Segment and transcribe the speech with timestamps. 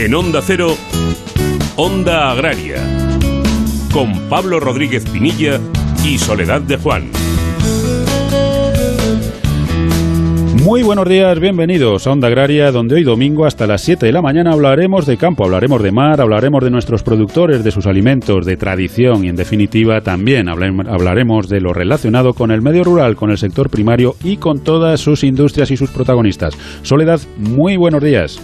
[0.00, 0.76] En Onda Cero,
[1.74, 2.76] Onda Agraria,
[3.92, 5.58] con Pablo Rodríguez Pinilla
[6.04, 7.10] y Soledad de Juan.
[10.62, 14.22] Muy buenos días, bienvenidos a Onda Agraria, donde hoy domingo hasta las 7 de la
[14.22, 18.56] mañana hablaremos de campo, hablaremos de mar, hablaremos de nuestros productores, de sus alimentos, de
[18.56, 23.38] tradición y en definitiva también hablaremos de lo relacionado con el medio rural, con el
[23.38, 26.54] sector primario y con todas sus industrias y sus protagonistas.
[26.82, 28.40] Soledad, muy buenos días.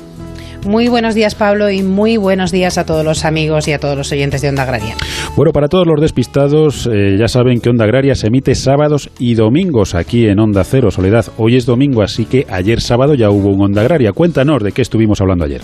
[0.65, 3.99] Muy buenos días, Pablo, y muy buenos días a todos los amigos y a todos
[3.99, 4.97] los oyentes de Onda Agraria.
[5.37, 9.35] Bueno, para todos los despistados, eh, ya saben que Onda Agraria se emite sábados y
[9.35, 11.27] domingos aquí en Onda Cero Soledad.
[11.37, 14.13] Hoy es domingo, así que ayer sábado ya hubo un Onda Agraria.
[14.13, 15.61] Cuéntanos de qué estuvimos hablando ayer.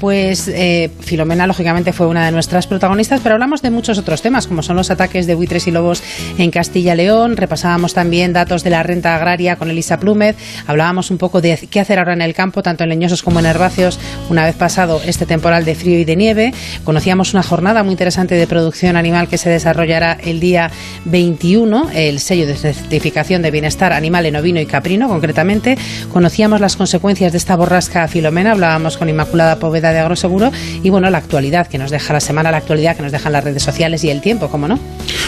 [0.00, 4.46] Pues eh, Filomena, lógicamente, fue una de nuestras protagonistas, pero hablamos de muchos otros temas,
[4.46, 6.02] como son los ataques de buitres y lobos
[6.38, 7.36] en Castilla-León.
[7.36, 10.36] Repasábamos también datos de la renta agraria con Elisa Plúmez.
[10.66, 13.46] Hablábamos un poco de qué hacer ahora en el campo, tanto en leñosos como en
[13.46, 16.54] herbáceos, una vez pasado este temporal de frío y de nieve.
[16.84, 20.70] Conocíamos una jornada muy interesante de producción animal que se desarrollará el día
[21.04, 25.76] 21, el sello de certificación de bienestar animal en ovino y caprino, concretamente.
[26.10, 28.52] Conocíamos las consecuencias de esta borrasca Filomena.
[28.52, 30.50] Hablábamos con Inmaculada Poveda de Agroseguro
[30.82, 33.44] y bueno, la actualidad que nos deja la semana, la actualidad que nos dejan las
[33.44, 34.78] redes sociales y el tiempo, ¿cómo no?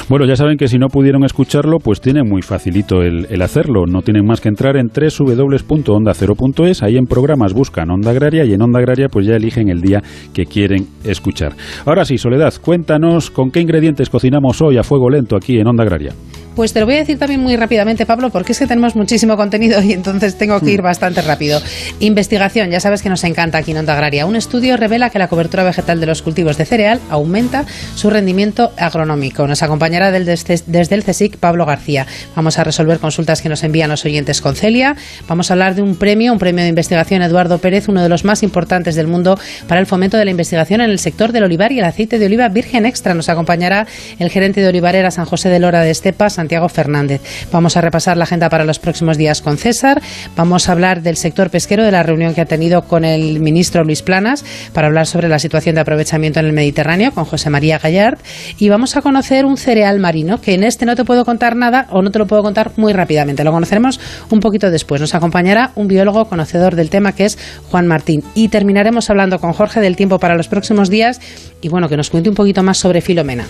[0.09, 3.87] Bueno, ya saben que si no pudieron escucharlo, pues tienen muy facilito el, el hacerlo.
[3.87, 8.63] No tienen más que entrar en www.ondacero.es, ahí en programas buscan Onda Agraria y en
[8.63, 10.03] Onda Agraria pues ya eligen el día
[10.35, 11.53] que quieren escuchar.
[11.87, 15.85] Ahora sí, Soledad, cuéntanos con qué ingredientes cocinamos hoy a fuego lento aquí en Onda
[15.85, 16.13] Agraria.
[16.55, 19.39] Pues te lo voy a decir también muy rápidamente, Pablo, porque es que tenemos muchísimo
[19.39, 20.85] contenido y entonces tengo que ir mm.
[20.85, 21.61] bastante rápido.
[21.99, 24.27] Investigación, ya sabes que nos encanta aquí en Onda Agraria.
[24.27, 27.65] Un estudio revela que la cobertura vegetal de los cultivos de cereal aumenta
[27.95, 29.47] su rendimiento agronómico.
[29.47, 32.07] Nos acompañará desde el CSIC Pablo García.
[32.37, 34.95] Vamos a resolver consultas que nos envían los oyentes con Celia.
[35.29, 38.25] Vamos a hablar de un premio, un premio de investigación Eduardo Pérez, uno de los
[38.25, 41.73] más importantes del mundo para el fomento de la investigación en el sector del olivar
[41.73, 43.15] y el aceite de oliva virgen extra.
[43.15, 43.87] Nos acompañará
[44.19, 47.21] el gerente de Olivarera San José de Lora de Estepas, Santiago Fernández.
[47.53, 50.03] Vamos a repasar la agenda para los próximos días con César.
[50.35, 53.85] Vamos a hablar del sector pesquero, de la reunión que ha tenido con el ministro
[53.85, 57.79] Luis Planas para hablar sobre la situación de aprovechamiento en el Mediterráneo con José María
[57.79, 58.19] Gallard.
[58.59, 61.87] Y vamos a conocer un cereal marino que en este no te puedo contar nada
[61.91, 63.45] o no te lo puedo contar muy rápidamente.
[63.45, 65.01] Lo conoceremos un poquito después.
[65.01, 67.39] Nos acompañará un biólogo conocedor del tema que es
[67.71, 68.25] Juan Martín.
[68.35, 71.21] Y terminaremos hablando con Jorge del tiempo para los próximos días
[71.61, 73.45] y bueno, que nos cuente un poquito más sobre Filomena.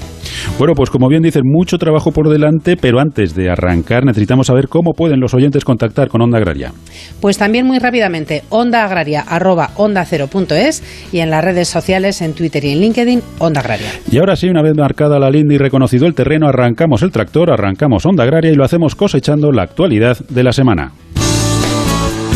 [0.58, 4.66] Bueno, pues como bien dicen, mucho trabajo por delante, pero antes de arrancar, necesitamos saber
[4.66, 6.72] cómo pueden los oyentes contactar con Onda Agraria.
[7.20, 10.82] Pues también muy rápidamente, onda agraria arroba onda cero punto es,
[11.12, 13.86] y en las redes sociales, en Twitter y en LinkedIn, Onda Agraria.
[14.10, 17.52] Y ahora sí, una vez marcada la linda y reconocido el terreno, arrancamos el tractor,
[17.52, 20.92] arrancamos Onda Agraria y lo hacemos cosechando la actualidad de la semana.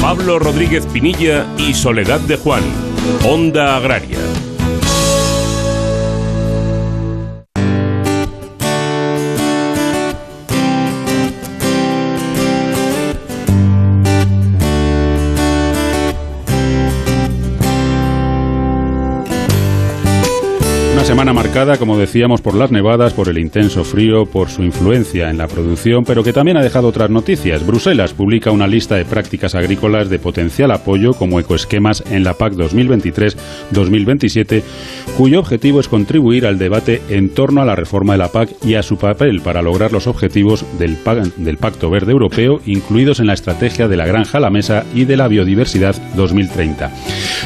[0.01, 2.63] Pablo Rodríguez Pinilla y Soledad de Juan,
[3.25, 4.19] Onda Agraria.
[21.17, 25.39] Semana marcada, como decíamos, por las nevadas, por el intenso frío, por su influencia en
[25.39, 27.67] la producción, pero que también ha dejado otras noticias.
[27.67, 32.53] Bruselas publica una lista de prácticas agrícolas de potencial apoyo como ecoesquemas en la PAC
[32.53, 34.63] 2023-2027,
[35.17, 38.75] cuyo objetivo es contribuir al debate en torno a la reforma de la PAC y
[38.75, 40.99] a su papel para lograr los objetivos del,
[41.39, 45.07] del Pacto Verde Europeo, incluidos en la estrategia de la granja a la mesa y
[45.07, 46.93] de la biodiversidad 2030.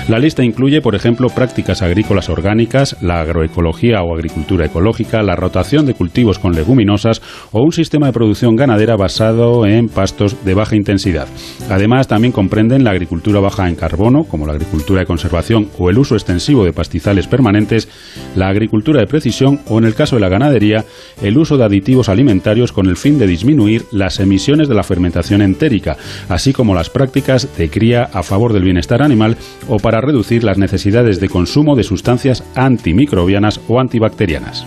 [0.08, 5.36] La lista incluye, por ejemplo, prácticas agrícolas orgánicas, la agroecología, ecología o agricultura ecológica, la
[5.36, 7.20] rotación de cultivos con leguminosas
[7.52, 11.28] o un sistema de producción ganadera basado en pastos de baja intensidad.
[11.68, 15.98] Además, también comprenden la agricultura baja en carbono, como la agricultura de conservación o el
[15.98, 17.88] uso extensivo de pastizales permanentes,
[18.34, 20.86] la agricultura de precisión o, en el caso de la ganadería,
[21.22, 25.42] el uso de aditivos alimentarios con el fin de disminuir las emisiones de la fermentación
[25.42, 25.98] entérica,
[26.30, 29.36] así como las prácticas de cría a favor del bienestar animal
[29.68, 34.66] o para reducir las necesidades de consumo de sustancias antimicrobianas o antibacterianas.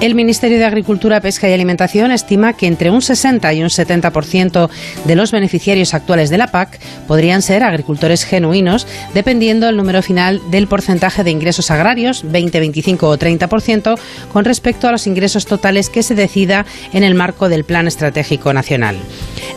[0.00, 4.70] El Ministerio de Agricultura, Pesca y Alimentación estima que entre un 60 y un 70%
[5.04, 6.78] de los beneficiarios actuales de la PAC
[7.08, 13.08] podrían ser agricultores genuinos, dependiendo del número final del porcentaje de ingresos agrarios, 20, 25
[13.08, 13.98] o 30%,
[14.32, 18.52] con respecto a los ingresos totales que se decida en el marco del Plan Estratégico
[18.52, 18.94] Nacional.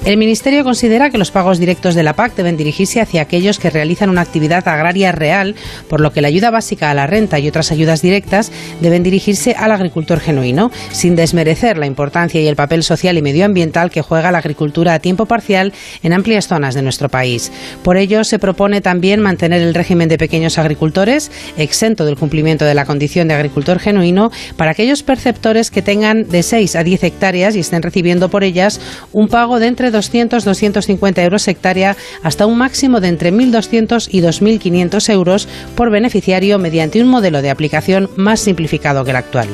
[0.05, 3.69] El Ministerio considera que los pagos directos de la PAC deben dirigirse hacia aquellos que
[3.69, 5.53] realizan una actividad agraria real,
[5.87, 9.53] por lo que la ayuda básica a la renta y otras ayudas directas deben dirigirse
[9.55, 14.01] al agricultor genuino genuino, sin desmerecer la importancia y el papel social y medioambiental que
[14.01, 15.73] juega la agricultura a tiempo parcial
[16.03, 17.51] en amplias zonas de nuestro país.
[17.83, 22.73] Por ello, se propone también mantener el régimen de pequeños agricultores, exento del cumplimiento de
[22.73, 27.55] la condición de agricultor genuino, para aquellos perceptores que tengan de 6 a 10 hectáreas
[27.55, 28.79] y estén recibiendo por ellas
[29.11, 34.07] un pago de entre 200 y 250 euros hectárea hasta un máximo de entre 1.200
[34.11, 39.47] y 2.500 euros por beneficiario mediante un modelo de aplicación más simplificado que el actual.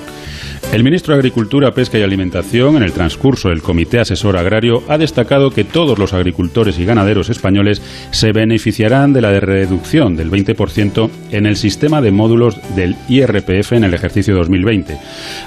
[0.71, 4.98] El ministro de Agricultura, Pesca y Alimentación, en el transcurso del Comité Asesor Agrario, ha
[4.98, 7.81] destacado que todos los agricultores y ganaderos españoles
[8.12, 13.86] se beneficiarán de la reducción del 20% en el sistema de módulos del IRPF en
[13.86, 14.98] el ejercicio 2020.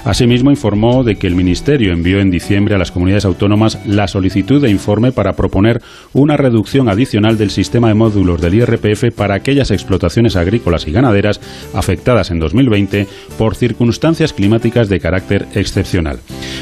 [0.05, 4.61] Asimismo, informó de que el Ministerio envió en diciembre a las comunidades autónomas la solicitud
[4.61, 5.81] de informe para proponer
[6.13, 11.39] una reducción adicional del sistema de módulos del IRPF para aquellas explotaciones agrícolas y ganaderas
[11.73, 16.19] afectadas en 2020 por circunstancias climáticas de carácter excepcional.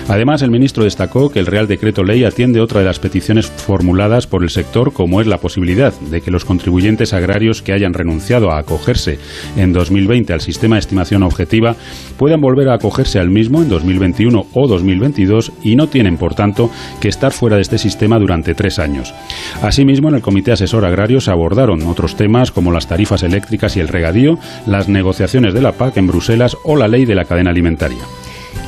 [0.08, 4.26] Además, el ministro destacó que el Real Decreto Ley atiende otra de las peticiones formuladas
[4.26, 8.52] por el sector, como es la posibilidad de que los contribuyentes agrarios que hayan renunciado
[8.52, 9.20] a acogerse
[9.56, 11.76] en 2020 al sistema de estimación objetiva
[12.18, 16.72] puedan volver a acogerse al mismo en 2021 o 2022 y no tienen, por tanto,
[17.00, 19.14] que estar fuera de este sistema durante tres años.
[19.62, 23.80] Asimismo, en el Comité Asesor Agrario se abordaron otros temas como las tarifas eléctricas y
[23.80, 27.52] el regadío, las negociaciones de la PAC en Bruselas o la ley de la cadena
[27.52, 28.04] alimentaria.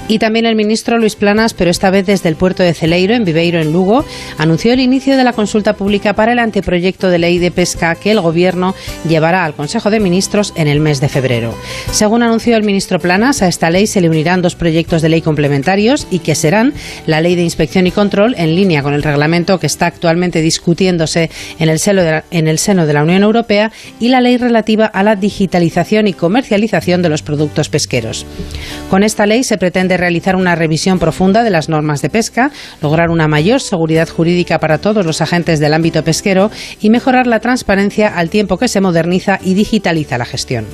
[0.08, 3.24] Y también el ministro Luis Planas, pero esta vez desde el puerto de Celeiro, en
[3.24, 4.04] Viveiro, en Lugo,
[4.38, 8.12] anunció el inicio de la consulta pública para el anteproyecto de ley de pesca que
[8.12, 8.76] el Gobierno
[9.08, 11.56] llevará al Consejo de Ministros en el mes de febrero.
[11.92, 15.22] Según anunció el ministro Planas, a esta ley se le unirán dos proyectos de ley
[15.22, 16.74] complementarios y que serán
[17.06, 21.30] la Ley de Inspección y Control, en línea con el reglamento que está actualmente discutiéndose
[21.60, 24.38] en el, seno de la, en el seno de la Unión Europea, y la ley
[24.38, 28.26] relativa a la digitalización y comercialización de los productos pesqueros.
[28.90, 32.52] Con esta ley se pretende realizar una revisión profunda de las normas de pesca,
[32.82, 37.40] lograr una mayor seguridad jurídica para todos los agentes del ámbito pesquero y mejorar la
[37.40, 40.66] transparencia al tiempo que se moderniza y digitaliza la gestión.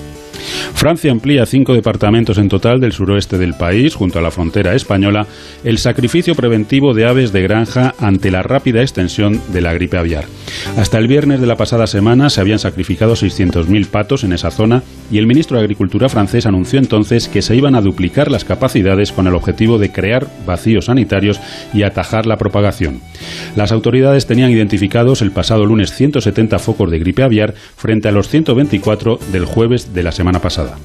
[0.74, 5.28] Francia amplía cinco departamentos en total del suroeste del país, junto a la frontera española,
[5.64, 10.26] el sacrificio preventivo de aves de granja ante la rápida extensión de la gripe aviar.
[10.78, 14.84] Hasta el viernes de la pasada semana se habían sacrificado 600.000 patos en esa zona
[15.12, 19.12] y el ministro de Agricultura francés anunció entonces que se iban a duplicar las capacidades
[19.12, 21.40] con el objetivo de crear vacíos sanitarios
[21.74, 23.02] y atajar la propagación.
[23.56, 28.30] Las autoridades tenían identificados el pasado lunes 170 focos de gripe aviar frente a los
[28.30, 30.78] 124 del jueves de la semana pasada.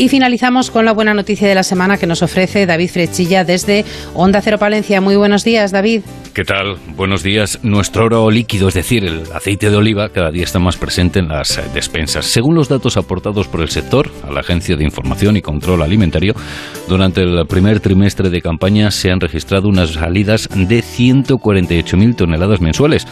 [0.00, 3.84] Y finalizamos con la buena noticia de la semana que nos ofrece David Frechilla desde
[4.14, 5.00] Onda Cero Palencia.
[5.00, 6.02] Muy buenos días, David.
[6.32, 6.76] ¿Qué tal?
[6.94, 7.58] Buenos días.
[7.64, 11.26] Nuestro oro líquido, es decir, el aceite de oliva, cada día está más presente en
[11.26, 12.26] las despensas.
[12.26, 16.32] Según los datos aportados por el sector a la Agencia de Información y Control Alimentario,
[16.88, 23.04] durante el primer trimestre de campaña se han registrado unas salidas de 148.000 toneladas mensuales.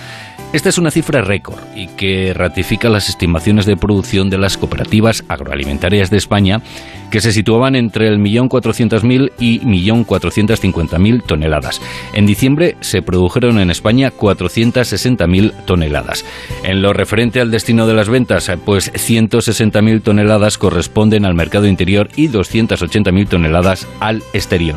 [0.53, 5.25] Esta es una cifra récord y que ratifica las estimaciones de producción de las cooperativas
[5.29, 6.63] agroalimentarias de España,
[7.11, 11.83] que se situaban entre el 1.400.000 y 1.450.000 toneladas.
[12.15, 16.25] En diciembre se produjeron en España 460.000 toneladas.
[16.63, 22.09] En lo referente al destino de las ventas, pues 160.000 toneladas corresponden al mercado interior
[22.17, 24.77] y 280.000 toneladas al exterior.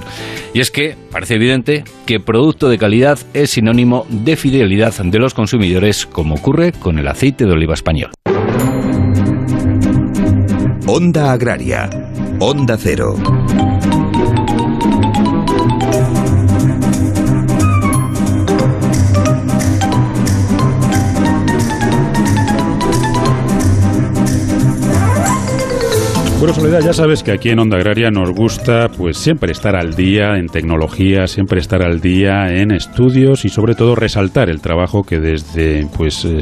[0.53, 5.33] Y es que parece evidente que producto de calidad es sinónimo de fidelidad de los
[5.33, 5.58] consumidores,
[6.05, 8.11] como ocurre con el aceite de oliva español.
[10.87, 11.89] Onda Agraria,
[12.39, 13.15] Onda Cero.
[26.39, 29.93] Bueno, Soledad, ya sabes que aquí en Onda Agraria nos gusta pues siempre estar al
[29.93, 35.03] día en tecnología, siempre estar al día en estudios y sobre todo resaltar el trabajo
[35.03, 36.39] que desde pues eh,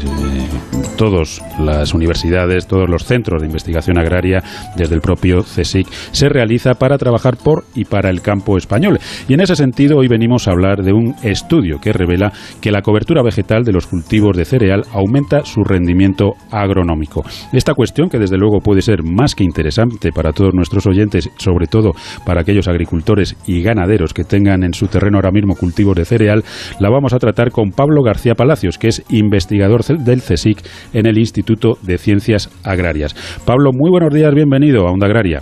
[0.98, 4.44] todas las universidades, todos los centros de investigación agraria,
[4.76, 9.00] desde el propio CSIC, se realiza para trabajar por y para el campo español.
[9.30, 12.82] Y en ese sentido hoy venimos a hablar de un estudio que revela que la
[12.82, 17.24] cobertura vegetal de los cultivos de cereal aumenta su rendimiento agronómico.
[17.54, 21.68] Esta cuestión que desde luego puede ser más que interesante para todos nuestros oyentes, sobre
[21.68, 21.92] todo
[22.26, 26.44] para aquellos agricultores y ganaderos que tengan en su terreno ahora mismo cultivos de cereal,
[26.80, 30.64] la vamos a tratar con Pablo García Palacios, que es investigador del CSIC
[30.94, 33.14] en el Instituto de Ciencias Agrarias.
[33.46, 35.40] Pablo, muy buenos días, bienvenido a Onda Agraria.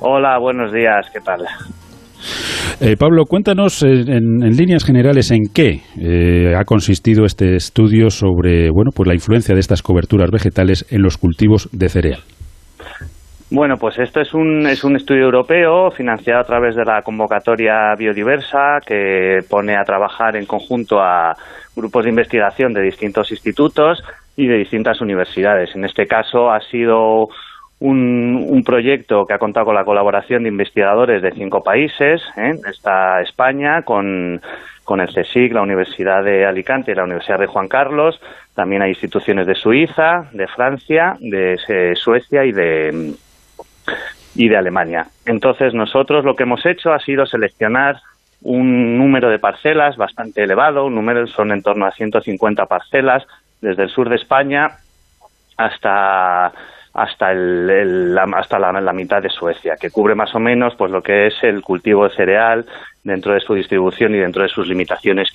[0.00, 1.46] Hola, buenos días, ¿qué tal?
[2.80, 8.90] Eh, Pablo, cuéntanos en, líneas generales en qué eh, ha consistido este estudio sobre bueno,
[8.94, 12.20] pues la influencia de estas coberturas vegetales en los cultivos de cereal.
[13.54, 17.94] Bueno, pues esto es un, es un estudio europeo financiado a través de la convocatoria
[17.98, 21.34] biodiversa que pone a trabajar en conjunto a
[21.76, 24.02] grupos de investigación de distintos institutos
[24.36, 25.74] y de distintas universidades.
[25.74, 27.28] En este caso ha sido
[27.80, 32.22] un, proyecto que ha contado con la colaboración de investigadores de cinco países.
[32.36, 32.52] ¿eh?
[32.70, 34.40] Está España con,
[34.84, 38.20] con el CSIC, la Universidad de Alicante y la Universidad de Juan Carlos.
[38.54, 43.14] También hay instituciones de Suiza, de Francia, de Suecia y de,
[44.34, 45.06] y de Alemania.
[45.26, 47.96] Entonces nosotros lo que hemos hecho ha sido seleccionar
[48.42, 53.24] un número de parcelas bastante elevado, un número son en torno a 150 parcelas
[53.62, 54.72] desde el sur de España
[55.56, 56.52] hasta
[56.94, 61.02] hasta el, la, hasta la, mitad de Suecia, que cubre más o menos pues lo
[61.02, 62.66] que es el cultivo de cereal
[63.02, 65.30] dentro de su distribución y dentro de sus limitaciones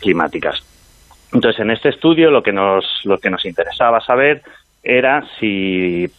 [0.00, 0.60] climáticas.
[1.32, 4.42] Entonces, en este estudio lo que nos lo que nos interesaba saber
[4.82, 6.10] era si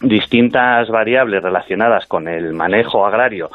[0.00, 3.50] distintas variables relacionadas con el manejo agrario,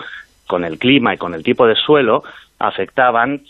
[0.46, 2.24] con el clima y con el tipo de suelo
[2.60, 3.44] afectaban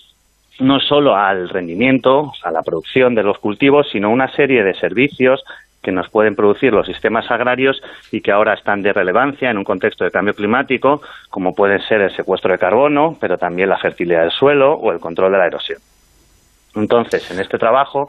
[0.60, 5.44] no solo al rendimiento, a la producción de los cultivos, sino una serie de servicios
[5.82, 7.82] que nos pueden producir los sistemas agrarios
[8.12, 12.02] y que ahora están de relevancia en un contexto de cambio climático, como pueden ser
[12.02, 15.48] el secuestro de carbono, pero también la fertilidad del suelo o el control de la
[15.48, 15.80] erosión.
[16.76, 18.08] Entonces, en este trabajo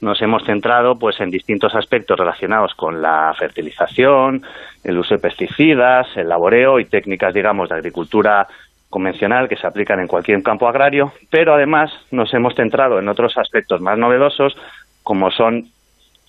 [0.00, 4.42] nos hemos centrado pues en distintos aspectos relacionados con la fertilización,
[4.84, 8.46] el uso de pesticidas, el laboreo y técnicas, digamos, de agricultura
[8.90, 13.36] convencional que se aplican en cualquier campo agrario, pero además nos hemos centrado en otros
[13.36, 14.56] aspectos más novedosos,
[15.02, 15.64] como son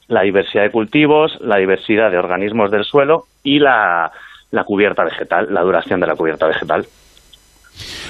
[0.07, 4.11] la diversidad de cultivos, la diversidad de organismos del suelo y la,
[4.65, 6.85] cubierta vegetal, la duración de la cubierta vegetal.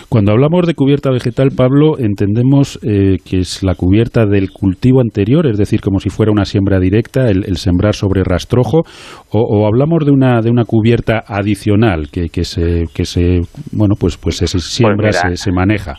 [0.10, 5.48] Cuando hablamos de cubierta vegetal, Pablo, entendemos eh, que es la cubierta del cultivo anterior,
[5.48, 8.84] es decir, como si fuera una siembra directa, el, sembrar sobre rastrojo,
[9.32, 14.18] o, hablamos de una de una cubierta adicional que, que se que se bueno pues
[14.18, 15.96] pues se siembra pues se maneja.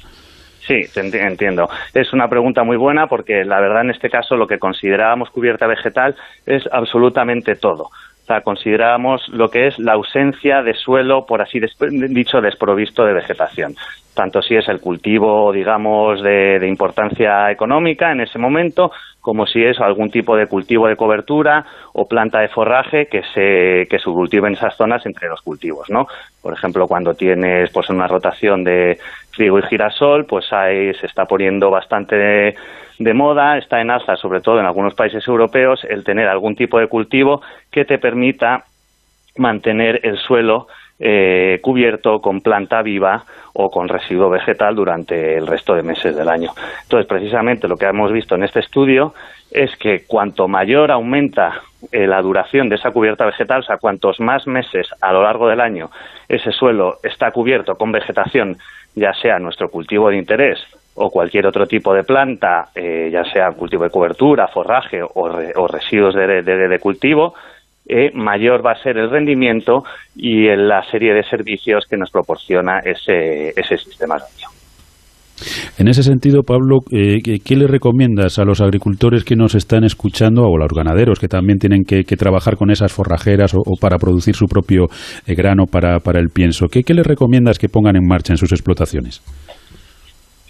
[0.68, 1.66] Sí, entiendo.
[1.94, 5.66] Es una pregunta muy buena porque la verdad en este caso lo que considerábamos cubierta
[5.66, 7.84] vegetal es absolutamente todo.
[8.44, 11.60] Considerábamos lo que es la ausencia de suelo, por así
[12.08, 13.74] dicho, desprovisto de vegetación.
[14.18, 19.62] Tanto si es el cultivo, digamos, de, de importancia económica en ese momento, como si
[19.62, 24.10] es algún tipo de cultivo de cobertura o planta de forraje que se, que se
[24.10, 26.08] cultive en esas zonas entre los cultivos, ¿no?
[26.42, 28.98] Por ejemplo, cuando tienes pues una rotación de
[29.36, 32.56] trigo y girasol, pues ahí se está poniendo bastante de,
[32.98, 36.80] de moda, está en alza, sobre todo en algunos países europeos, el tener algún tipo
[36.80, 38.64] de cultivo que te permita
[39.36, 40.66] mantener el suelo
[41.00, 46.28] eh, cubierto con planta viva o con residuo vegetal durante el resto de meses del
[46.28, 46.52] año.
[46.82, 49.14] Entonces, precisamente lo que hemos visto en este estudio
[49.50, 51.62] es que cuanto mayor aumenta
[51.92, 55.48] eh, la duración de esa cubierta vegetal, o sea, cuantos más meses a lo largo
[55.48, 55.90] del año
[56.28, 58.58] ese suelo está cubierto con vegetación,
[58.94, 60.58] ya sea nuestro cultivo de interés
[60.94, 66.14] o cualquier otro tipo de planta, eh, ya sea cultivo de cobertura, forraje o, residuos
[66.14, 67.34] de cultivo,
[67.88, 69.82] eh, mayor va a ser el rendimiento
[70.14, 74.48] y en la serie de servicios que nos proporciona ese, ese sistema agrario.
[75.78, 80.42] En ese sentido, Pablo, eh, ¿qué le recomiendas a los agricultores que nos están escuchando
[80.42, 84.34] o a los ganaderos que también tienen que, trabajar con esas forrajeras o, para producir
[84.34, 84.86] su propio
[85.26, 86.66] eh, grano para, el pienso?
[86.66, 89.22] ¿Qué, ¿Qué recomiendas que pongan en marcha en sus explotaciones?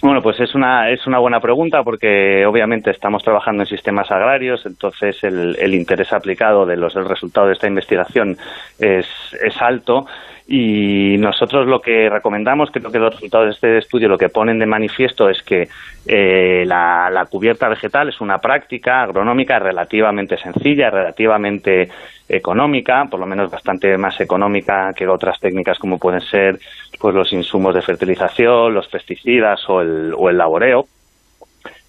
[0.01, 4.65] Bueno, pues es una, es una buena pregunta porque obviamente estamos trabajando en sistemas agrarios,
[4.65, 8.37] entonces el, el interés aplicado de los, del resultado de esta investigación
[8.79, 9.07] es,
[9.43, 10.07] es alto
[10.51, 14.59] y nosotros lo que recomendamos, creo que los resultados de este estudio lo que ponen
[14.59, 15.69] de manifiesto es que
[16.07, 21.91] eh, la, la, cubierta vegetal es una práctica agronómica relativamente sencilla, relativamente
[22.27, 26.59] económica, por lo menos bastante más económica que otras técnicas como pueden ser
[26.99, 30.87] pues los insumos de fertilización, los pesticidas o el, o el laboreo.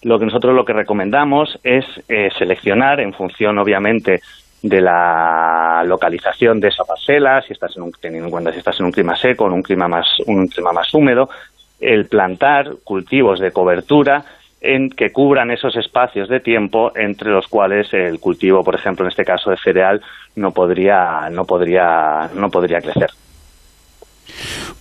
[0.03, 4.19] Lo que nosotros lo que recomendamos es eh, seleccionar en función obviamente
[4.61, 8.79] de la localización de esa parcela, si estás en un, teniendo en cuenta si estás
[8.79, 11.29] en un clima seco, en un clima más, un clima más húmedo,
[11.79, 14.25] el plantar cultivos de cobertura
[14.61, 19.09] en que cubran esos espacios de tiempo entre los cuales el cultivo, por ejemplo, en
[19.09, 20.01] este caso de cereal,
[20.35, 23.09] no podría, no podría, no podría crecer.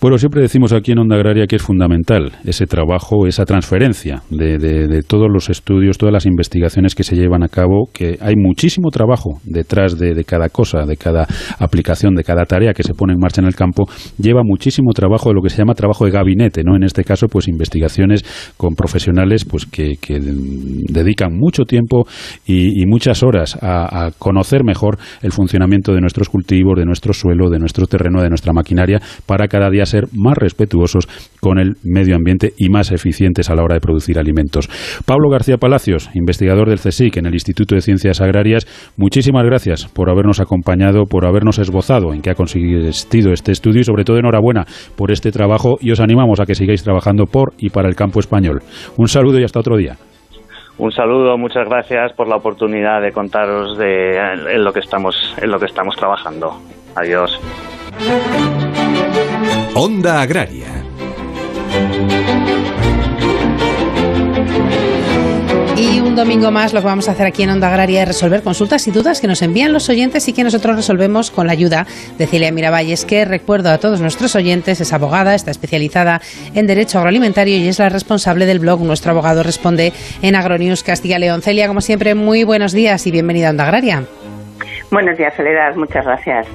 [0.01, 5.01] Bueno, siempre decimos aquí en Onda Agraria que es fundamental ese trabajo, esa transferencia de,
[5.07, 9.39] todos los estudios, todas las investigaciones que se llevan a cabo, que hay muchísimo trabajo
[9.43, 11.27] detrás de, cada cosa, de cada
[11.59, 15.29] aplicación, de cada tarea que se pone en marcha en el campo, lleva muchísimo trabajo
[15.29, 16.75] de lo que se llama trabajo de gabinete, ¿no?
[16.75, 18.23] En este caso, pues investigaciones
[18.57, 22.05] con profesionales pues que, dedican mucho tiempo
[22.45, 27.49] y, muchas horas a, a conocer mejor el funcionamiento de nuestros cultivos, de nuestro suelo,
[27.49, 31.07] de nuestro terreno, de nuestra maquinaria, para cada día ser más respetuosos
[31.41, 34.69] con el medio ambiente y más eficientes a la hora de producir alimentos.
[35.05, 38.65] Pablo García Palacios, investigador del CSIC en el Instituto de Ciencias Agrarias,
[38.97, 43.83] muchísimas gracias por habernos acompañado, por habernos esbozado en qué ha consistido este estudio y
[43.83, 44.65] sobre todo enhorabuena
[44.95, 48.19] por este trabajo y os animamos a que sigáis trabajando por y para el campo
[48.19, 48.61] español.
[48.97, 49.97] Un saludo y hasta otro día.
[50.77, 55.59] Un saludo, muchas gracias por la oportunidad de contaros de lo que estamos en lo
[55.59, 56.53] que estamos trabajando.
[56.95, 57.37] Adiós.
[59.81, 60.67] Onda Agraria.
[65.77, 68.43] Y un domingo más lo que vamos a hacer aquí en Onda Agraria es resolver
[68.43, 71.87] consultas y dudas que nos envían los oyentes y que nosotros resolvemos con la ayuda
[72.17, 76.19] de Celia Miravalles, que recuerdo a todos nuestros oyentes, es abogada, está especializada
[76.53, 81.19] en Derecho Agroalimentario y es la responsable del blog Nuestro Abogado Responde en Agronews Castilla
[81.19, 81.41] León.
[81.41, 84.03] Celia, como siempre, muy buenos días y bienvenida a Onda Agraria.
[84.91, 86.47] Buenos días, Soledad, muchas gracias.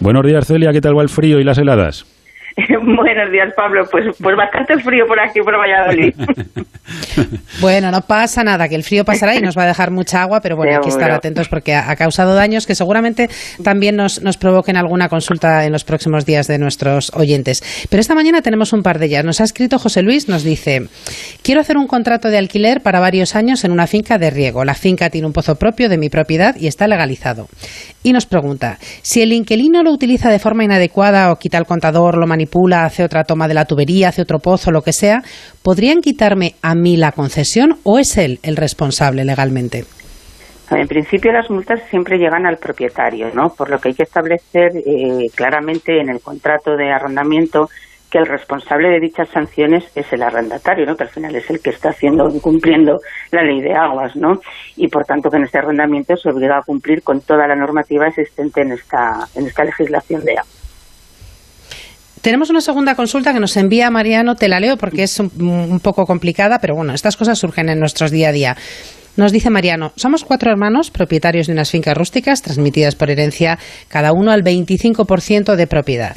[0.00, 2.15] Buenos días, Celia, ¿qué tal va el frío y las heladas?
[2.96, 3.84] Buenos días, Pablo.
[3.90, 6.14] Pues, pues bastante frío por aquí, por Valladolid.
[7.60, 10.40] bueno, no pasa nada, que el frío pasará y nos va a dejar mucha agua,
[10.40, 13.28] pero bueno, hay que estar atentos porque ha, causado daños que seguramente
[13.62, 17.62] también nos, nos provoquen alguna consulta en los próximos días de nuestros oyentes.
[17.90, 19.24] Pero esta mañana tenemos un par de ellas.
[19.24, 20.88] Nos ha escrito José Luis, nos dice,
[21.42, 24.64] quiero hacer un contrato de alquiler para varios años en una finca de riego.
[24.64, 27.48] La finca tiene un pozo propio de mi propiedad y está legalizado.
[28.02, 32.16] Y nos pregunta, si el inquilino lo utiliza de forma inadecuada o quita el contador,
[32.16, 35.22] lo manipula, manipula, hace otra toma de la tubería, hace otro pozo, lo que sea,
[35.62, 39.84] ¿podrían quitarme a mí la concesión o es él el responsable legalmente?
[40.70, 43.50] En principio las multas siempre llegan al propietario, ¿no?
[43.50, 47.68] Por lo que hay que establecer eh, claramente en el contrato de arrendamiento
[48.10, 50.96] que el responsable de dichas sanciones es el arrendatario, ¿no?
[50.96, 52.98] que al final es el que está haciendo incumpliendo
[53.32, 54.40] la ley de aguas, ¿no?
[54.76, 58.06] y por tanto que en este arrendamiento se obliga a cumplir con toda la normativa
[58.06, 60.55] existente en esta, en esta legislación de agua.
[62.26, 66.04] Tenemos una segunda consulta que nos envía Mariano, te la leo porque es un, poco
[66.06, 68.56] complicada, pero bueno, estas cosas surgen en nuestros día a día.
[69.16, 74.10] Nos dice Mariano, somos cuatro hermanos propietarios de unas fincas rústicas transmitidas por herencia, cada
[74.12, 76.16] uno al 25% de propiedad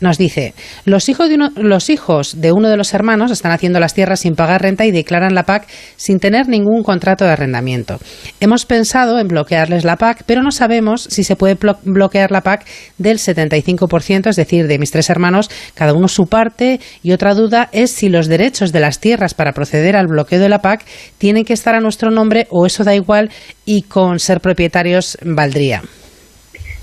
[0.00, 0.54] nos dice,
[0.84, 4.20] los hijos, de uno, los hijos de uno de los hermanos están haciendo las tierras
[4.20, 7.98] sin pagar renta y declaran la PAC sin tener ningún contrato de arrendamiento.
[8.40, 12.66] Hemos pensado en bloquearles la PAC, pero no sabemos si se puede bloquear la PAC
[12.98, 17.68] del 75%, es decir, de mis tres hermanos, cada uno su parte, y otra duda
[17.72, 20.84] es si los derechos de las tierras para proceder al bloqueo de la PAC
[21.18, 23.30] tienen que estar a nuestro nombre o eso da igual
[23.64, 25.82] y con ser propietarios valdría.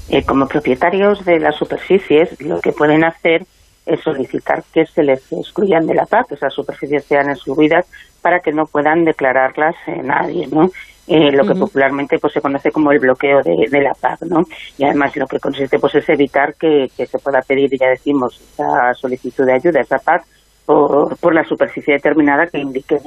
[0.09, 3.45] Eh, como propietarios de las superficies, lo que pueden hacer
[3.85, 7.85] es solicitar que se les excluyan de la PAC, que esas superficies sean excluidas
[8.21, 10.69] para que no puedan declararlas nadie, ¿no?
[11.05, 14.43] Eh, lo que popularmente pues se conoce como el bloqueo de, la PAC, ¿no?
[14.77, 18.93] Y además lo que consiste pues es evitar que, se pueda pedir, ya decimos, esa
[18.93, 20.23] solicitud de ayuda, esa PAC,
[20.65, 22.97] por, por la superficie determinada que indique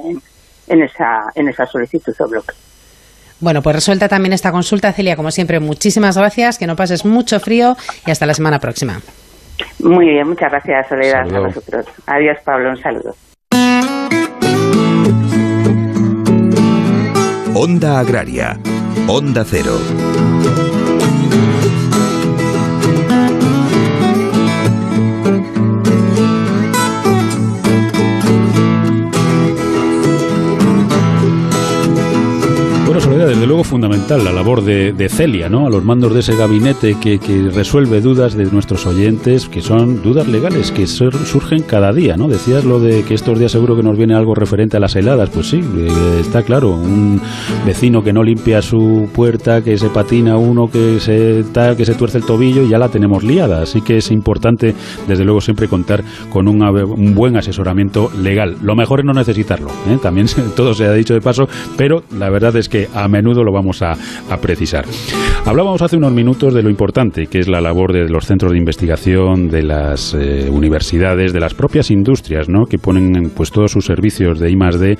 [0.66, 2.65] en, esa, en esa solicitud o bloqueo.
[3.40, 5.16] Bueno, pues resuelta también esta consulta, Celia.
[5.16, 9.00] Como siempre, muchísimas gracias, que no pases mucho frío y hasta la semana próxima.
[9.80, 11.86] Muy bien, muchas gracias, Soledad, a vosotros.
[12.06, 13.14] Adiós, Pablo, un saludo.
[17.54, 18.58] Onda Agraria,
[19.06, 19.78] Onda Cero.
[33.26, 35.66] Desde luego fundamental la labor de, Celia, ¿no?
[35.66, 37.18] A los mandos de ese gabinete que,
[37.52, 42.28] resuelve dudas de nuestros oyentes, que son dudas legales que surgen cada día, ¿no?
[42.28, 45.30] Decías lo de que estos días seguro que nos viene algo referente a las heladas,
[45.30, 47.20] pues sí, eh, está claro, un
[47.64, 51.44] vecino que no limpia su puerta, que se patina uno, que se
[51.76, 54.74] que se tuerce el tobillo y ya la tenemos liada, así que es importante
[55.08, 58.56] desde luego siempre contar con un, un buen asesoramiento legal.
[58.62, 59.98] Lo mejor es no necesitarlo, ¿eh?
[60.00, 63.42] también todo se ha dicho de paso, pero la verdad es que que a menudo
[63.42, 63.94] lo vamos a,
[64.40, 64.84] precisar.
[65.44, 68.58] Hablábamos hace unos minutos de lo importante que es la labor de los centros de
[68.58, 72.66] investigación, de las eh, universidades, de las propias industrias, ¿no?
[72.66, 74.98] que ponen pues todos sus servicios de I D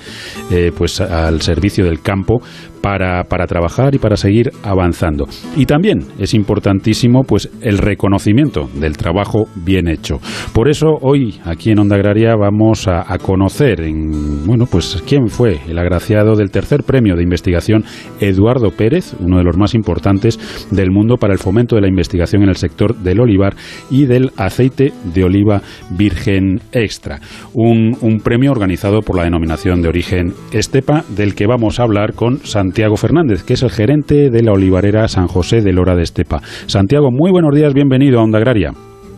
[0.51, 2.41] eh, pues al servicio del campo
[2.81, 5.27] para, para, trabajar y para seguir avanzando.
[5.57, 10.21] Y también es importantísimo pues el reconocimiento del trabajo bien hecho.
[10.53, 15.59] Por eso hoy aquí en Onda Agraria vamos a, conocer en, bueno pues quién fue
[15.67, 17.85] el agraciado del tercer premio de investigación
[18.21, 20.39] Eduardo Pérez, uno de los más importantes
[20.71, 23.55] del mundo para el fomento de la investigación en el sector del olivar
[23.91, 27.21] y del aceite de oliva virgen extra.
[27.55, 32.15] Un, un premio organizado por la denominación de origen Estepa del que vamos a hablar
[32.15, 36.03] con Santiago Fernández, que es el gerente de la olivarera San José de Lora de
[36.03, 36.41] Estepa.
[36.67, 38.73] Santiago, muy buenos días, bienvenido a Onda Agraria.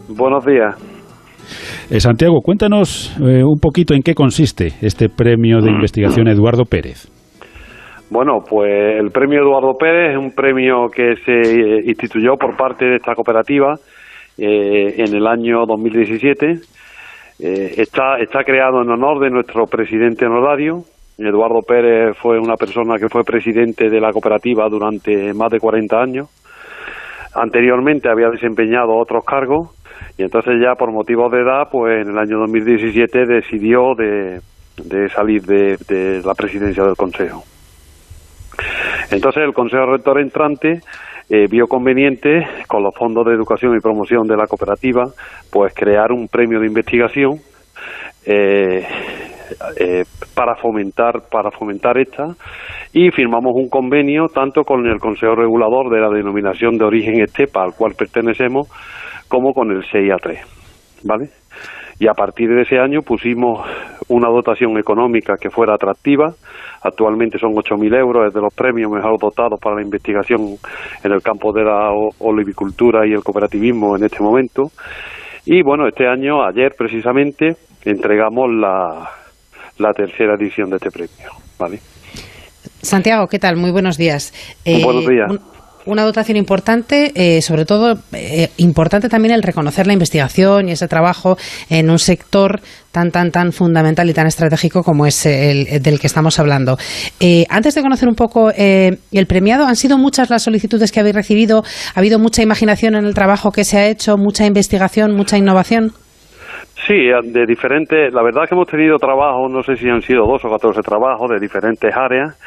[0.09, 0.75] Buenos días.
[1.91, 7.09] Eh, Santiago, cuéntanos eh, un poquito en qué consiste este premio de investigación Eduardo Pérez.
[8.11, 12.97] Bueno, pues el premio Eduardo Pérez es un premio que se instituyó por parte de
[12.97, 13.75] esta cooperativa
[14.39, 16.53] eh, en el año 2017.
[17.39, 20.85] está, está creado en honor de nuestro presidente honorario,
[21.27, 26.01] Eduardo Pérez fue una persona que fue presidente de la cooperativa durante más de 40
[26.01, 26.29] años.
[27.35, 29.71] Anteriormente había desempeñado otros cargos
[30.17, 34.41] y entonces ya por motivos de edad, pues en el año 2017 decidió de,
[35.09, 37.43] salir de, la presidencia del Consejo.
[39.11, 40.81] Entonces el Consejo Rector entrante
[41.31, 45.05] eh, vio conveniente, con los fondos de educación y promoción de la cooperativa,
[45.51, 47.41] pues crear un premio de investigación
[48.25, 48.87] eh,
[49.81, 52.35] eh, para fomentar para fomentar esta
[52.93, 57.63] y firmamos un convenio tanto con el Consejo Regulador de la denominación de origen Estepa
[57.63, 58.69] al cual pertenecemos
[59.29, 60.39] como con el CIA3,
[61.05, 61.31] ¿vale?
[62.01, 63.67] Y a partir de ese año pusimos
[64.09, 66.35] una dotación económica que fuera atractiva.
[66.83, 70.57] Actualmente son 8.000 euros, es de los premios mejor dotados para la investigación
[71.03, 71.91] en el campo de la
[72.21, 74.71] olivicultura y el cooperativismo en este momento.
[75.47, 79.11] Y bueno, este año, ayer precisamente, entregamos la,
[79.79, 81.31] la tercera edición de este premio.
[81.59, 81.79] ¿vale?
[82.83, 83.57] Santiago, ¿qué tal?
[83.57, 84.33] Muy buenos días.
[84.65, 85.58] Eh, buenos días.
[85.87, 90.89] Una dotación importante, eh, sobre todo eh, importante también el reconocer la investigación y ese
[90.89, 91.37] trabajo
[91.71, 92.61] en un sector
[92.93, 96.77] tan tan tan fundamental y tan estratégico como es el del que estamos hablando.
[97.49, 101.63] antes de conocer un poco el premiado, han sido muchas las solicitudes que habéis recibido,
[101.95, 105.93] ha habido mucha imaginación en el trabajo que se ha hecho, mucha investigación, mucha innovación.
[106.87, 110.43] Sí, de diferentes, la verdad que hemos tenido trabajos, no sé si han sido dos
[110.45, 112.39] o catorce trabajos de diferentes áreas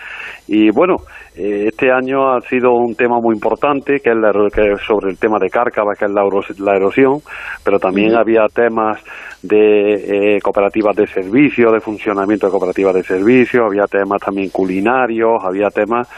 [0.47, 0.97] y bueno,
[1.35, 5.49] eh, este año ha sido un tema muy importante que es, sobre el tema de
[5.49, 7.19] cárcava, que es la, erosión,
[7.63, 9.01] pero también había temas
[9.43, 15.43] de eh, cooperativas de servicio, de funcionamiento de cooperativas de servicio, había temas también culinarios,
[15.43, 16.09] había temas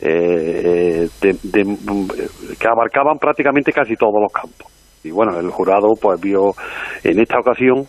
[0.00, 4.70] eh, que abarcaban prácticamente casi todos los campos.
[5.04, 6.52] Y bueno, el jurado pues vio
[7.02, 7.86] en esta ocasión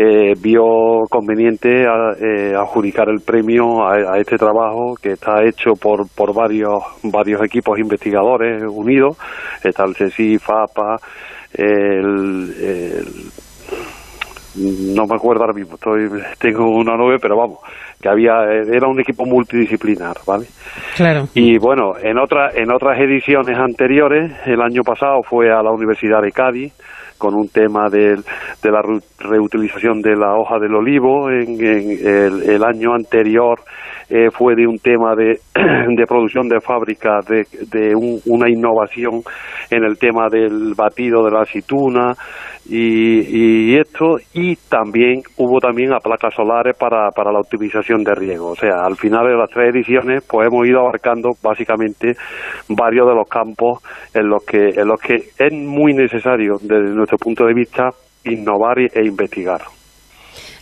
[0.00, 6.32] eh, vio conveniente eh, adjudicar el premio a, este trabajo que está hecho por, por
[6.32, 9.18] varios varios equipos investigadores unidos
[9.64, 10.98] está el CSI, FAPA
[11.52, 13.02] el,
[14.94, 16.08] no me acuerdo ahora mismo estoy
[16.38, 17.58] tengo una nube pero vamos
[18.00, 20.46] que había era un equipo multidisciplinar, ¿vale?
[20.94, 21.24] Claro.
[21.34, 26.22] Y bueno, en otras en otras ediciones anteriores, el año pasado fue a la Universidad
[26.22, 26.72] de Cádiz
[27.18, 28.14] con un tema de,
[28.62, 28.80] de la
[29.18, 31.30] reutilización de la hoja del olivo.
[31.30, 33.60] En, el, año anterior
[34.10, 39.22] eh, fue de un tema de, de producción de fábrica, de, de una innovación
[39.70, 42.14] en el tema del batido de la aceituna
[42.66, 48.14] y, y, esto y también hubo también a placas solares para, para la optimización de
[48.14, 48.50] riego.
[48.50, 52.12] O sea, al final de las tres ediciones pues hemos ido abarcando básicamente
[52.68, 53.82] varios de los campos
[54.14, 57.90] en los que, en los que es muy necesario desde nuestro punto de vista
[58.24, 59.60] innovar e investigar.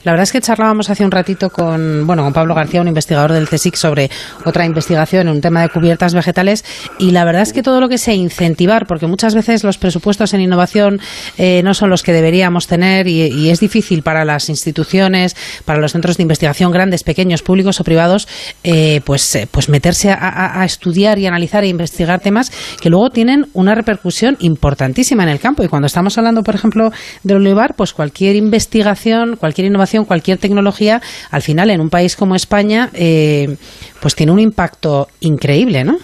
[0.07, 3.33] La verdad es que charlábamos hace un ratito con, bueno, con Pablo García, un investigador
[3.33, 4.09] del CSIC, sobre
[4.45, 6.65] otra investigación en un tema de cubiertas vegetales.
[7.01, 10.33] Y la verdad es que todo lo que sea incentivar, porque muchas veces los presupuestos
[10.33, 11.01] en innovación
[11.39, 15.91] eh, no son los que deberíamos tener y, es difícil para las instituciones, para los
[15.91, 18.29] centros de investigación grandes, pequeños, públicos o privados,
[18.63, 23.47] eh, pues, eh, pues meterse a, estudiar y analizar e investigar temas que luego tienen
[23.55, 25.65] una repercusión importantísima en el campo.
[25.65, 26.93] Y cuando estamos hablando, por ejemplo,
[27.25, 32.35] del olivar, pues cualquier investigación, cualquier innovación cualquier tecnología, al final en un país como
[32.35, 33.57] España, eh,
[34.01, 35.97] pues tiene un impacto increíble, ¿no?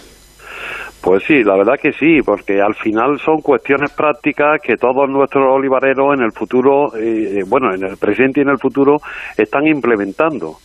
[1.01, 5.43] Pues sí, la verdad que sí, porque al final son cuestiones prácticas que todos nuestros
[5.49, 8.97] olivareros en el futuro, eh, bueno, en el presente y en el futuro
[9.37, 10.59] están implementando.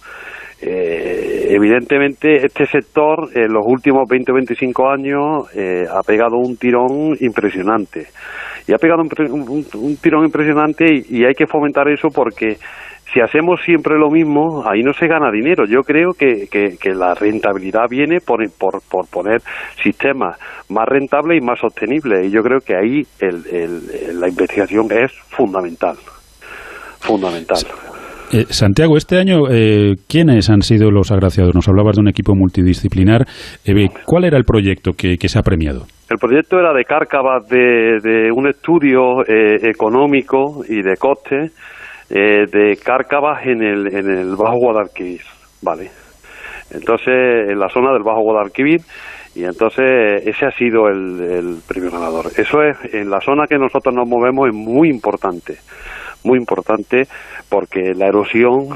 [0.60, 6.56] Eh, evidentemente, este sector en los últimos 20 o 25 años eh, ha pegado un
[6.56, 8.06] tirón impresionante.
[8.66, 12.58] Y ha pegado un, tirón impresionante y, hay que fomentar eso porque
[13.12, 15.64] si hacemos siempre lo mismo, ahí no se gana dinero.
[15.66, 19.40] Yo creo que, que, la rentabilidad viene por, por, por, poner
[19.82, 22.26] sistemas más rentables y más sostenibles.
[22.26, 25.96] Y yo creo que ahí el, la investigación es fundamental.
[27.00, 27.58] Fundamental.
[28.30, 31.54] Eh, Santiago, este año, eh, ¿quiénes han sido los agraciados?
[31.54, 33.24] Nos hablabas de un equipo multidisciplinar.
[33.64, 35.86] Eh, ¿Cuál era el proyecto que, se ha premiado?
[36.10, 40.96] El proyecto era de cárcavas de, un estudio económico y de
[42.08, 45.20] coste de cárcavas en el, en el Bajo Guadalquivir,
[45.62, 45.90] ¿vale?
[46.70, 48.80] Entonces, en la zona del Bajo Guadalquivir,
[49.34, 52.26] y entonces ese ha sido el, el primer ganador.
[52.36, 55.56] Eso es, en la zona que nosotros nos movemos es muy importante
[56.24, 57.04] muy importante
[57.48, 58.70] porque la erosión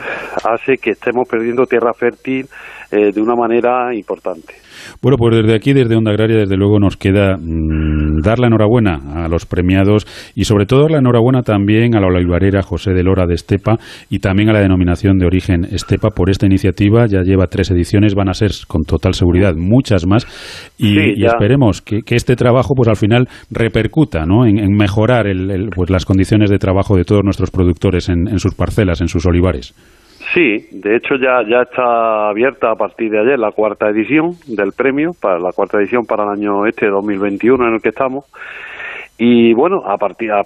[0.45, 2.47] hace que estemos perdiendo tierra fértil
[2.93, 4.53] eh, de una manera importante.
[5.01, 9.25] Bueno, pues desde aquí, desde Onda Agraria, desde luego nos queda mm, dar la enhorabuena
[9.25, 13.27] a los premiados y sobre todo la enhorabuena también a la olivarera José de Lora
[13.27, 13.79] de Estepa
[14.11, 17.07] y también a la denominación de origen Estepa por esta iniciativa.
[17.07, 20.27] Ya lleva tres ediciones, van a ser con total seguridad muchas más
[20.79, 24.45] y, esperemos que, este trabajo pues al final repercuta ¿no?
[24.45, 25.27] en, mejorar
[25.75, 29.75] pues, las condiciones de trabajo de todos nuestros productores en sus parcelas, en sus olivares.
[30.33, 34.73] Sí, de hecho ya, ya está abierta a partir de ayer la cuarta edición del
[34.73, 38.25] premio, para la cuarta edición para el año este 2021 en el que estamos.
[39.19, 40.43] Y bueno, a partir, a,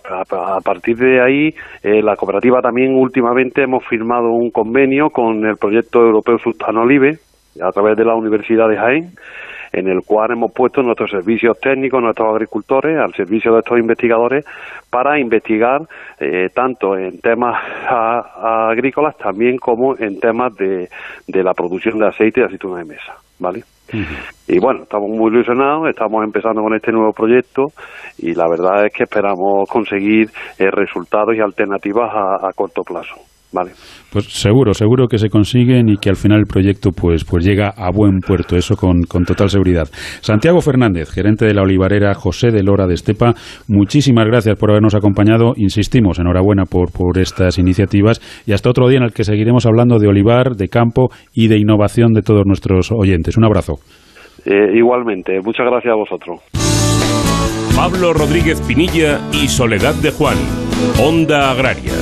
[0.61, 6.01] partir de ahí, eh, la cooperativa también últimamente hemos firmado un convenio con el proyecto
[6.01, 7.19] europeo Sustanolive
[7.62, 9.12] a través de la Universidad de Jaén
[9.72, 14.44] en el cual hemos puesto nuestros servicios técnicos, nuestros agricultores, al servicio de estos investigadores,
[14.90, 15.83] para investigar
[16.18, 17.57] eh, tanto en temas
[17.88, 20.88] agrícolas también como en temas de,
[21.26, 23.14] de la producción de aceite y de aceituna de mesa.
[23.38, 23.64] ¿Vale?
[24.48, 27.66] Y bueno, estamos muy ilusionados, estamos empezando con este nuevo proyecto
[28.18, 33.16] y la verdad es que esperamos conseguir eh, resultados y alternativas a corto plazo.
[33.57, 33.71] Vale.
[34.12, 37.73] Pues seguro, seguro que se consiguen y que al final el proyecto pues, pues llega
[37.75, 39.88] a buen puerto, eso con, con total seguridad.
[40.21, 43.33] Santiago Fernández, gerente de la olivarera José de Lora de Estepa,
[43.66, 45.55] muchísimas gracias por habernos acompañado.
[45.57, 49.99] Insistimos, enhorabuena por, por estas iniciativas y hasta otro día en el que seguiremos hablando
[49.99, 53.38] de olivar, de campo y de innovación de todos nuestros oyentes.
[53.38, 53.77] Un abrazo.
[54.45, 56.40] Eh, igualmente, muchas gracias a vosotros.
[57.75, 60.37] Pablo Rodríguez Pinilla y Soledad de Juan,
[60.99, 61.92] Onda Agraria.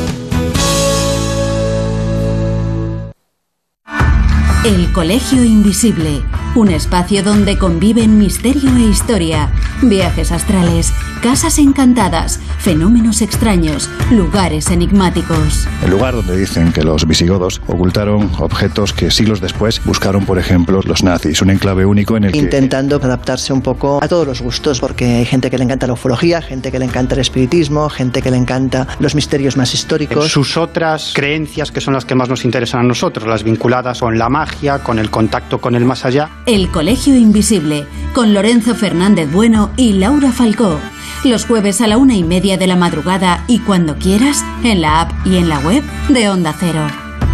[4.64, 6.22] El Colegio Invisible,
[6.54, 9.50] un espacio donde conviven misterio e historia,
[9.82, 15.66] viajes astrales, casas encantadas, fenómenos extraños, lugares enigmáticos.
[15.82, 20.80] El lugar donde dicen que los visigodos ocultaron objetos que siglos después buscaron, por ejemplo,
[20.84, 22.38] los nazis, un enclave único en el que...
[22.38, 25.94] Intentando adaptarse un poco a todos los gustos, porque hay gente que le encanta la
[25.94, 30.30] ufología, gente que le encanta el espiritismo, gente que le encanta los misterios más históricos.
[30.30, 34.18] Sus otras creencias, que son las que más nos interesan a nosotros, las vinculadas con
[34.18, 36.30] la magia, con el contacto con el más allá.
[36.46, 40.78] El Colegio Invisible, con Lorenzo Fernández Bueno y Laura Falcó.
[41.24, 45.00] Los jueves a la una y media de la madrugada y cuando quieras, en la
[45.00, 46.86] app y en la web de Onda Cero.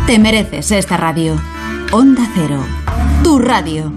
[0.06, 1.40] Te mereces esta radio.
[1.90, 2.62] Onda Cero,
[3.24, 3.92] tu radio.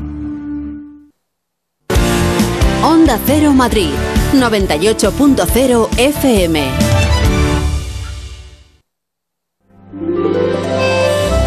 [2.82, 3.92] Onda Cero Madrid,
[4.34, 6.72] 98.0 FM.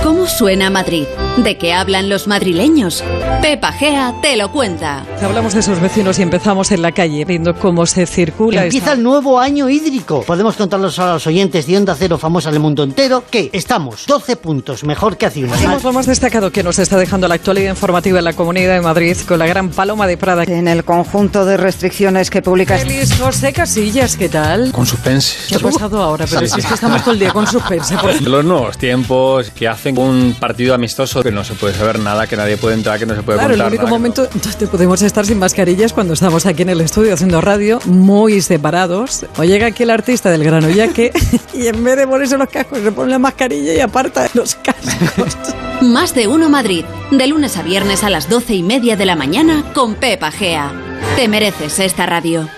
[0.05, 1.07] ¿Cómo suena Madrid?
[1.37, 3.05] ¿De qué hablan los madrileños?
[3.43, 5.05] Pepa Gea te lo cuenta.
[5.23, 8.65] Hablamos de esos vecinos y empezamos en la calle viendo cómo se circula.
[8.65, 10.23] Empieza el nuevo año hídrico.
[10.23, 14.07] Podemos contarlos a los oyentes de Onda Cero famosa en el mundo entero que estamos
[14.07, 15.79] 12 puntos mejor que hace un año.
[15.83, 19.17] lo más destacado que nos está dejando la actualidad informativa en la Comunidad de Madrid
[19.29, 20.45] con la gran Paloma de Prada.
[20.45, 22.79] En el conjunto de restricciones que publica...
[22.79, 24.73] Feliz José Casillas, ¿qué tal?
[24.73, 25.37] Con suspense.
[25.49, 26.25] ¿Qué ha pasado ahora?
[26.29, 27.95] Pero si es que estamos todo el día con suspense.
[28.23, 32.37] Los nuevos tiempos que hacen un partido amistoso que no se puede saber nada, que
[32.37, 33.67] nadie puede entrar, que no se puede claro, contar.
[33.67, 37.41] el único momento donde podemos estar sin mascarillas cuando estamos aquí en el estudio haciendo
[37.41, 39.27] radio, muy separados.
[39.37, 41.11] O llega aquí el artista del grano que
[41.53, 45.37] y en vez de ponerse los cascos se pone la mascarilla y aparta los cascos.
[45.83, 49.17] Más de uno Madrid, de lunes a viernes a las doce y media de la
[49.17, 50.71] mañana con Pepa Gea.
[51.17, 52.49] Te mereces esta radio.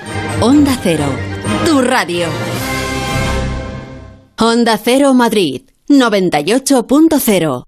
[0.43, 1.07] Onda Cero,
[1.65, 2.27] tu radio.
[4.37, 7.68] Onda Cero Madrid, 98.0.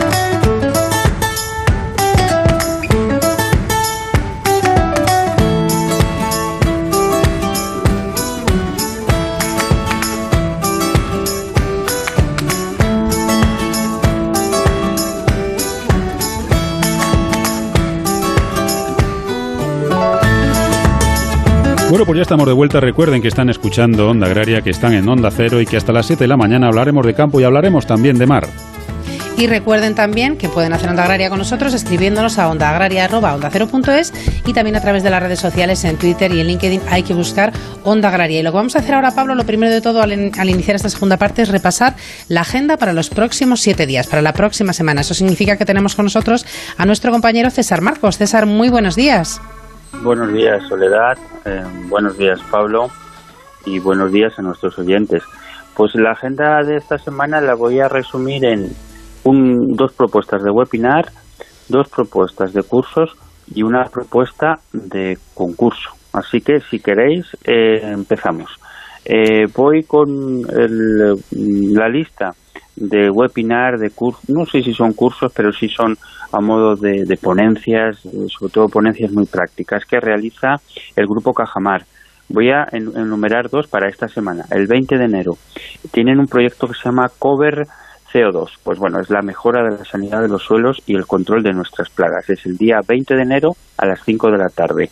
[22.21, 22.79] Estamos de vuelta.
[22.79, 26.05] Recuerden que están escuchando Onda Agraria, que están en Onda Cero y que hasta las
[26.05, 28.47] 7 de la mañana hablaremos de campo y hablaremos también de mar.
[29.37, 34.13] Y recuerden también que pueden hacer Onda Agraria con nosotros escribiéndonos a ondaagraria.onda0.es
[34.45, 37.13] y también a través de las redes sociales en Twitter y en LinkedIn hay que
[37.13, 37.51] buscar
[37.83, 38.39] Onda Agraria.
[38.39, 40.75] Y lo que vamos a hacer ahora, Pablo, lo primero de todo al, al iniciar
[40.75, 41.95] esta segunda parte es repasar
[42.27, 45.01] la agenda para los próximos siete días, para la próxima semana.
[45.01, 46.45] Eso significa que tenemos con nosotros
[46.77, 48.17] a nuestro compañero César Marcos.
[48.17, 49.41] César, muy buenos días.
[49.99, 51.17] Buenos días, Soledad.
[51.45, 52.87] Eh, buenos días, Pablo.
[53.65, 55.21] Y buenos días a nuestros oyentes.
[55.75, 58.69] Pues la agenda de esta semana la voy a resumir en
[59.25, 61.11] un, dos propuestas de webinar,
[61.69, 63.11] dos propuestas de cursos
[63.53, 65.91] y una propuesta de concurso.
[66.13, 68.49] Así que si queréis, eh, empezamos.
[69.05, 70.09] Eh, voy con
[70.49, 71.15] el,
[71.75, 72.31] la lista
[72.75, 75.97] de webinar, de cursos, no sé si son cursos, pero sí son
[76.31, 80.55] a modo de, ponencias, sobre todo ponencias muy prácticas que realiza
[80.95, 81.85] el Grupo Cajamar.
[82.29, 84.45] Voy a enumerar dos para esta semana.
[84.51, 85.33] El 20 de enero
[85.91, 87.65] tienen un proyecto que se llama Cover
[88.11, 88.51] CO2.
[88.63, 91.51] Pues bueno, es la mejora de la sanidad de los suelos y el control de
[91.51, 92.29] nuestras plagas.
[92.29, 94.89] Es el día 20 de enero a las 5 de la tarde.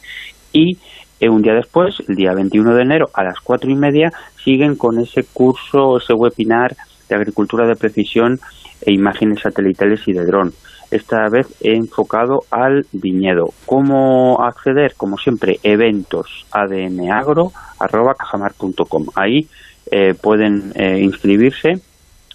[0.51, 0.77] Y
[1.19, 4.11] eh, un día después, el día 21 de enero a las 4 y media,
[4.43, 6.75] siguen con ese curso, ese webinar
[7.09, 8.39] de agricultura de precisión
[8.81, 10.53] e imágenes satelitales y de dron.
[10.91, 13.53] Esta vez he enfocado al viñedo.
[13.65, 14.95] ¿Cómo acceder?
[14.95, 19.05] Como siempre, eventos adnagro.cajamar.com.
[19.15, 19.47] Ahí
[19.91, 21.81] eh, pueden eh, inscribirse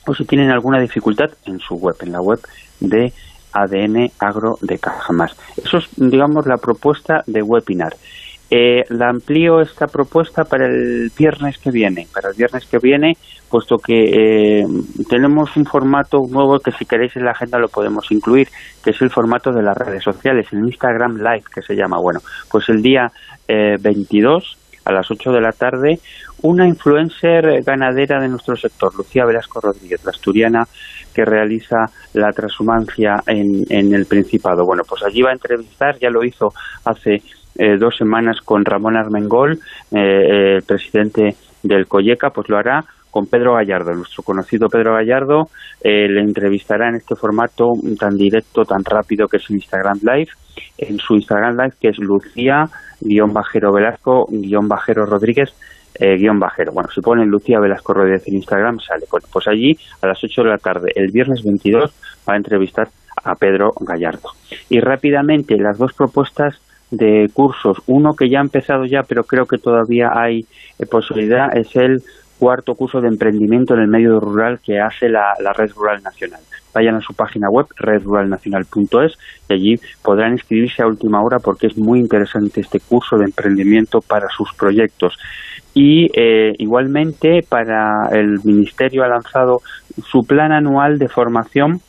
[0.06, 2.40] o si tienen alguna dificultad en su web, en la web
[2.80, 3.12] de
[3.52, 5.30] ADN Agro de Cajamar.
[5.56, 7.94] Eso es, digamos, la propuesta de webinar.
[8.50, 13.16] Eh, la amplío esta propuesta para el viernes que viene, para el viernes que viene,
[13.48, 14.64] puesto que eh,
[15.08, 18.48] tenemos un formato nuevo que si queréis en la agenda lo podemos incluir,
[18.82, 21.96] que es el formato de las redes sociales, el Instagram Live que se llama.
[21.98, 23.10] Bueno, pues el día
[23.48, 25.98] eh, 22 a las 8 de la tarde
[26.42, 30.64] una influencer ganadera de nuestro sector, Lucía Velasco Rodríguez, la asturiana
[31.14, 34.66] que realiza la transhumancia en, en el Principado.
[34.66, 36.52] Bueno, pues allí va a entrevistar, ya lo hizo
[36.84, 37.22] hace
[37.58, 39.58] eh, dos semanas con Ramón Armengol,
[39.92, 45.44] eh, el presidente del Colleca, pues lo hará con Pedro Gallardo, nuestro conocido Pedro Gallardo,
[45.80, 50.32] eh, le entrevistará en este formato tan directo, tan rápido que es un Instagram Live,
[50.78, 52.64] en su Instagram Live que es Lucía,
[53.00, 55.54] guion bajero Velasco, guion bajero Rodríguez,
[56.00, 56.72] eh, guion bajero.
[56.72, 59.06] Bueno, si ponen Lucía Velasco Rodríguez en Instagram, sale.
[59.08, 61.94] Bueno, pues allí a las 8 de la tarde, el viernes 22,
[62.28, 62.88] va a entrevistar
[63.24, 64.30] a Pedro Gallardo.
[64.68, 69.46] Y rápidamente, las dos propuestas de cursos, uno que ya ha empezado ya, pero creo
[69.46, 70.46] que todavía hay
[70.78, 72.02] eh, posibilidad, es el
[72.38, 76.40] cuarto curso de emprendimiento en el medio rural que hace la, Red Rural Nacional.
[76.74, 79.16] Vayan a su página web, redruralnacional.es,
[79.48, 84.00] y allí podrán inscribirse a última hora porque es muy interesante este curso de emprendimiento
[84.00, 85.16] para sus proyectos
[85.74, 89.60] y eh, igualmente para el Ministerio ha lanzado
[90.04, 91.80] su plan anual de formación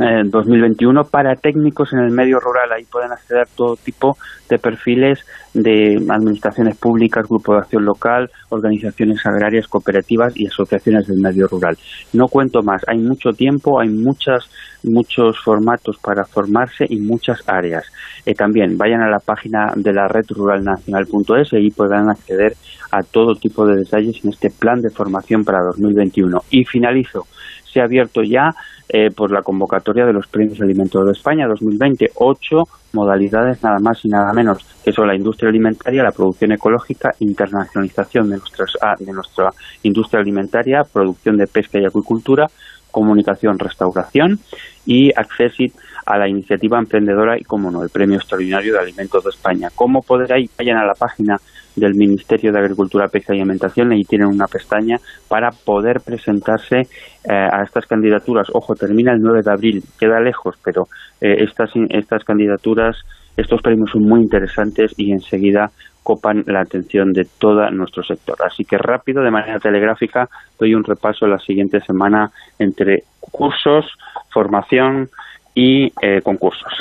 [0.00, 2.72] eh, 2021 para técnicos en el medio rural.
[2.72, 4.16] Ahí pueden acceder todo tipo
[4.48, 11.20] de perfiles de administraciones públicas, grupo de acción local, organizaciones agrarias, cooperativas y asociaciones del
[11.20, 11.76] medio rural.
[12.12, 14.50] No cuento más, hay mucho tiempo, hay muchas,
[14.82, 17.86] muchos formatos para formarse y muchas áreas.
[18.26, 22.54] Eh, también vayan a la página de la red ruralnacional.es y podrán acceder
[22.90, 26.38] a todo tipo de detalles en este plan de formación para 2021.
[26.50, 27.26] Y finalizo,
[27.70, 28.50] se ha abierto ya
[28.88, 34.04] eh, por la convocatoria de los premios alimentos de España 2020, ocho modalidades nada más
[34.04, 38.94] y nada menos, que son la industria alimentaria, la producción ecológica, internacionalización de, nuestras, ah,
[38.98, 39.50] de nuestra
[39.82, 42.46] industria alimentaria, producción de pesca y acuicultura,
[42.90, 44.38] comunicación, restauración
[44.86, 45.74] y accesit
[46.06, 49.68] a la iniciativa emprendedora y, como no, el Premio Extraordinario de Alimentos de España.
[49.74, 50.48] ¿Cómo poder ir?
[50.56, 51.36] Vayan a la página
[51.76, 54.96] del Ministerio de Agricultura, Pesca y Alimentación y tienen una pestaña
[55.28, 56.86] para poder presentarse eh,
[57.28, 58.48] a estas candidaturas.
[58.52, 60.88] Ojo, termina el 9 de abril, queda lejos, pero
[61.20, 62.96] eh, estas, estas candidaturas,
[63.36, 65.70] estos premios son muy interesantes y enseguida
[66.02, 68.36] copan la atención de todo nuestro sector.
[68.46, 73.86] Así que rápido, de manera telegráfica, doy un repaso la siguiente semana entre cursos,
[74.32, 75.08] formación
[75.52, 76.72] y eh, concursos.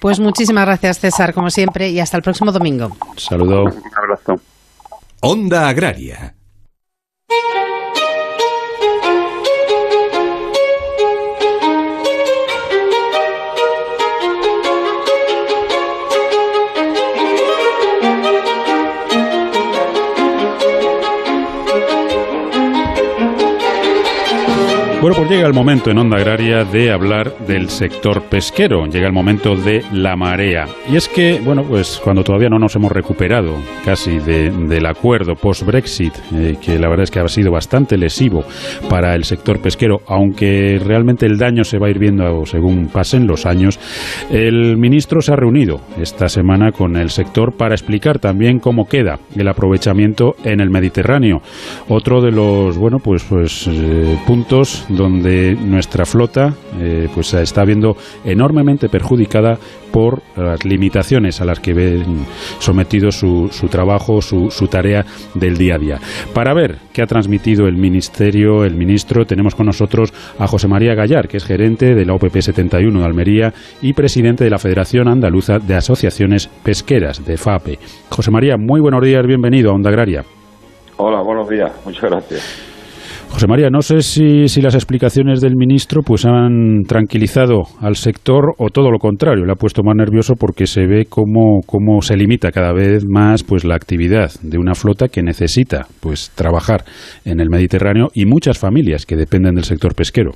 [0.00, 2.96] Pues muchísimas gracias, César, como siempre, y hasta el próximo domingo.
[3.16, 3.64] Saludo.
[3.64, 4.40] Un abrazo.
[5.20, 6.34] Onda Agraria.
[25.04, 29.12] Bueno, pues llega el momento en Onda Agraria de hablar del sector pesquero, llega el
[29.12, 30.66] momento de la marea.
[30.90, 33.52] Y es que, bueno, pues cuando todavía no nos hemos recuperado
[33.84, 38.44] casi del acuerdo post-Brexit, eh, que la verdad es que ha sido bastante lesivo
[38.88, 43.26] para el sector pesquero, aunque realmente el daño se va a ir viendo según pasen
[43.26, 43.78] los años,
[44.30, 49.18] el ministro se ha reunido esta semana con el sector para explicar también cómo queda
[49.36, 51.42] el aprovechamiento en el Mediterráneo.
[51.90, 57.96] Otro de los, bueno, pues, pues eh, puntos donde nuestra flota eh, pues está viendo
[58.24, 59.58] enormemente perjudicada
[59.92, 62.26] por las limitaciones a las que ven
[62.58, 65.98] sometido su, su trabajo, su, su, tarea del día a día.
[66.34, 70.94] Para ver qué ha transmitido el Ministerio, el ministro, tenemos con nosotros a José María
[70.94, 75.06] Gallar, que es gerente de la OPP 71 de Almería y presidente de la Federación
[75.06, 77.78] Andaluza de Asociaciones Pesqueras, de FAPE.
[78.10, 80.24] José María, muy buenos días, bienvenido a Onda Agraria.
[80.96, 82.73] Hola, buenos días, muchas gracias.
[83.34, 88.68] José María, no sé si, las explicaciones del ministro pues han tranquilizado al sector o
[88.68, 92.52] todo lo contrario, le ha puesto más nervioso porque se ve cómo, cómo se limita
[92.52, 96.84] cada vez más pues la actividad de una flota que necesita pues trabajar
[97.24, 100.30] en el Mediterráneo y muchas familias que dependen del sector pesquero.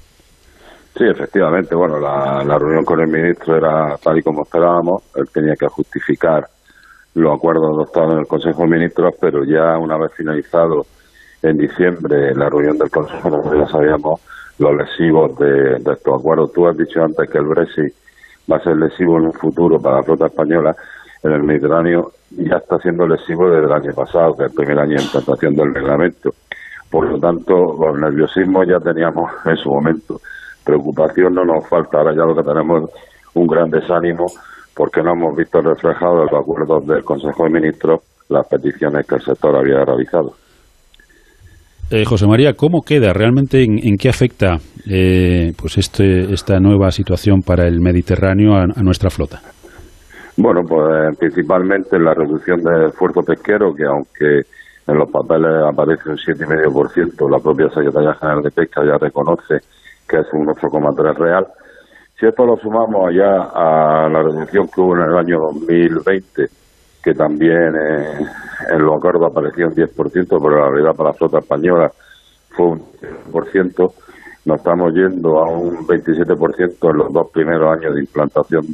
[0.97, 1.77] Sí, efectivamente.
[1.77, 5.05] Bueno, la, la reunión con el ministro era tal y como esperábamos.
[5.15, 6.49] Él tenía que justificar
[7.15, 10.83] los acuerdos adoptados en el Consejo de Ministros, pero ya una vez finalizado
[11.43, 14.21] en diciembre en la reunión del Consejo, ya sabíamos
[14.59, 16.53] los lesivos de, estos acuerdos.
[16.53, 17.95] Tú has dicho antes que el Brexit
[18.51, 20.75] va a ser lesivo en un futuro para la flota española
[21.23, 24.79] en el Mediterráneo, ya está siendo lesivo desde el año pasado, que es el primer
[24.79, 26.31] año de implantación del reglamento.
[26.91, 30.21] Por lo tanto, los nerviosismos ya teníamos en su momento.
[30.65, 32.91] Preocupación no nos falta, ahora ya lo que tenemos
[33.35, 34.27] un gran desánimo
[34.75, 39.17] porque no hemos visto reflejado en los acuerdos del Consejo de Ministros las peticiones que
[39.17, 40.35] el sector había realizado.
[41.91, 47.41] Eh, José María, ¿cómo queda realmente en, qué afecta eh, pues este, esta nueva situación
[47.41, 49.41] para el Mediterráneo a, nuestra flota?
[50.37, 54.47] Bueno, pues principalmente en la reducción del esfuerzo pesquero, que aunque
[54.87, 59.57] en los papeles aparece un 7,5%, la propia Secretaría General de Pesca ya reconoce
[60.07, 61.47] que es un 8,3 real.
[62.21, 66.47] Si esto lo sumamos ya a la reducción que hubo en el año 2020,
[67.09, 68.21] que también eh,
[68.69, 71.91] en los acuerdos aparecía un 10%, pero la realidad para la flota española
[72.51, 72.83] fue un
[73.33, 73.93] 10%.
[74.45, 78.67] Nos estamos yendo a un 27% en los dos primeros años de implantación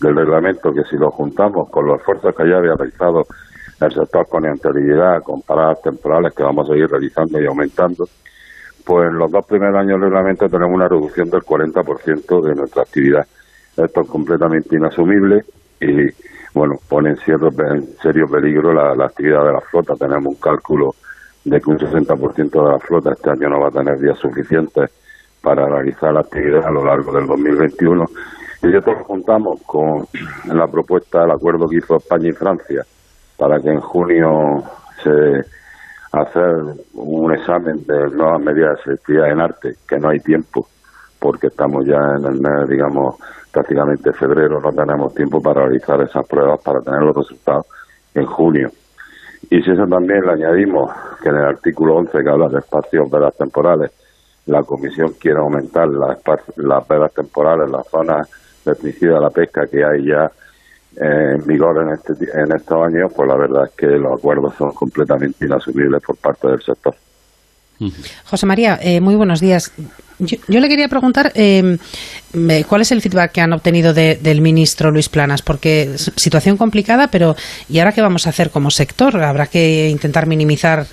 [0.00, 3.24] del reglamento, que si lo juntamos con los esfuerzos que ya había realizado
[3.82, 8.06] el sector con anterioridad, con paradas temporales que vamos a seguir realizando y aumentando,
[8.86, 12.82] pues en los dos primeros años del reglamento tenemos una reducción del 40% de nuestra
[12.82, 13.26] actividad.
[13.76, 15.42] Esto es completamente inasumible
[15.82, 16.08] y
[16.58, 19.94] bueno, pone en serio, en serio peligro la, actividad de la flota.
[19.94, 20.94] Tenemos un cálculo
[21.44, 24.90] de que un 60% de la flota este año no va a tener días suficientes
[25.40, 28.04] para realizar la actividad a lo largo del 2021.
[28.62, 30.06] Y esto lo juntamos con
[30.52, 32.84] la propuesta del acuerdo que hizo España y Francia
[33.36, 34.64] para que en junio
[35.02, 35.44] se
[36.12, 36.56] hacer
[36.94, 40.66] un examen de nuevas medidas de selectividad en arte, que no hay tiempo,
[41.18, 43.16] porque estamos ya en el mes, digamos,
[43.52, 47.66] prácticamente febrero, no tenemos tiempo para realizar esas pruebas, para tener los resultados
[48.14, 48.70] en junio.
[49.50, 50.90] Y si eso también le añadimos
[51.22, 53.90] que en el artículo 11 que habla de espacios vedas temporales,
[54.46, 56.18] la Comisión quiere aumentar las,
[56.56, 58.28] las vedas temporales las zonas
[58.64, 60.30] restringidas de la pesca que hay ya
[60.96, 64.72] en vigor en, este, en estos años, pues la verdad es que los acuerdos son
[64.72, 66.94] completamente inasumibles por parte del sector.
[68.24, 69.72] José María, eh, muy buenos días.
[70.18, 71.78] Yo, le quería preguntar eh,
[72.68, 77.36] cuál es el feedback que han obtenido del ministro Luis Planas, porque situación complicada, pero
[77.68, 79.22] ¿y ahora qué vamos a hacer como sector?
[79.22, 80.86] ¿Habrá que intentar minimizar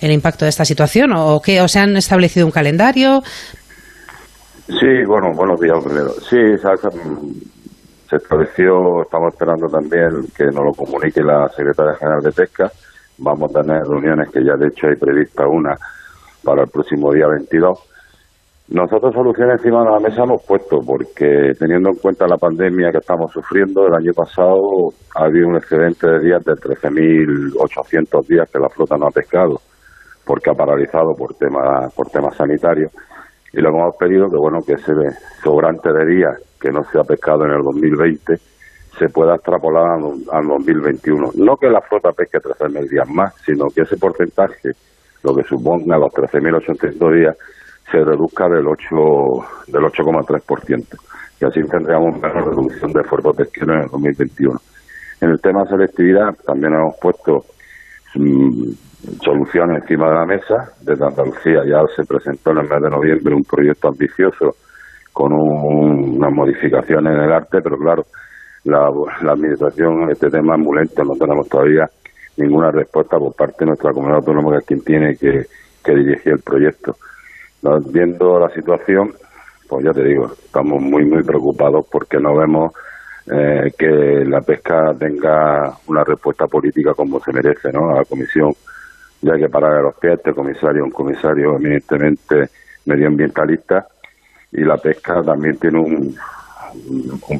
[0.00, 1.60] el impacto de esta situación o qué?
[1.60, 3.22] ¿O se han establecido un calendario?
[4.68, 6.10] Sí, bueno, buenos días primero.
[6.20, 6.36] Sí,
[8.08, 12.70] se estableció, estamos esperando también que nos lo comunique la Secretaria General de Pesca.
[13.18, 15.74] Vamos a tener reuniones que ya de hecho hay prevista una
[16.48, 17.78] para el próximo día 22.
[18.70, 22.98] Nosotros soluciones encima de la mesa hemos puesto, porque teniendo en cuenta la pandemia que
[22.98, 28.58] estamos sufriendo, el año pasado ha habido un excedente de días de 13.800 días que
[28.58, 29.60] la flota no ha pescado,
[30.24, 32.92] porque ha paralizado por temas por temas sanitarios.
[33.52, 34.92] Y lo que hemos pedido que bueno que ese
[35.42, 38.36] sobrante de días que no se ha pescado en el 2020
[38.98, 41.30] se pueda extrapolar al, al 2021.
[41.36, 44.72] No que la flota pesque 13.000 días más, sino que ese porcentaje
[45.22, 47.36] lo que suponga los 13.800 días,
[47.90, 48.86] se reduzca del 8
[49.68, 50.84] del 8,3%.
[51.40, 54.58] Y así tendríamos una reducción de esfuerzo pesquero en el 2021.
[55.20, 57.44] En el tema de selectividad también hemos puesto
[58.14, 58.70] mm,
[59.22, 60.72] soluciones encima de la mesa.
[60.82, 64.56] Desde Andalucía ya se presentó en el mes de noviembre un proyecto ambicioso
[65.12, 68.04] con unas modificaciones en el arte, pero claro,
[68.64, 68.90] la,
[69.22, 71.88] la administración este tema es muy lenta, no tenemos todavía
[72.38, 75.46] ninguna respuesta por parte de nuestra comunidad autónoma, que es quien tiene que,
[75.84, 76.96] dirigir el proyecto.
[77.86, 79.14] Viendo la situación,
[79.68, 82.72] pues ya te digo, estamos muy, muy preocupados porque no vemos
[83.30, 87.90] eh, que la pesca tenga una respuesta política como se merece, ¿no?
[87.90, 88.52] A la comisión,
[89.22, 92.50] ya que para los pies este comisario, un comisario eminentemente
[92.84, 93.86] medioambientalista,
[94.52, 96.16] y la pesca también tiene un,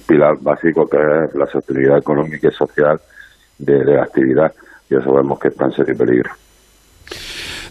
[0.06, 2.98] pilar básico que es la sostenibilidad económica y social
[3.58, 4.52] de la actividad
[4.90, 6.30] y eso vemos que está en serio peligro.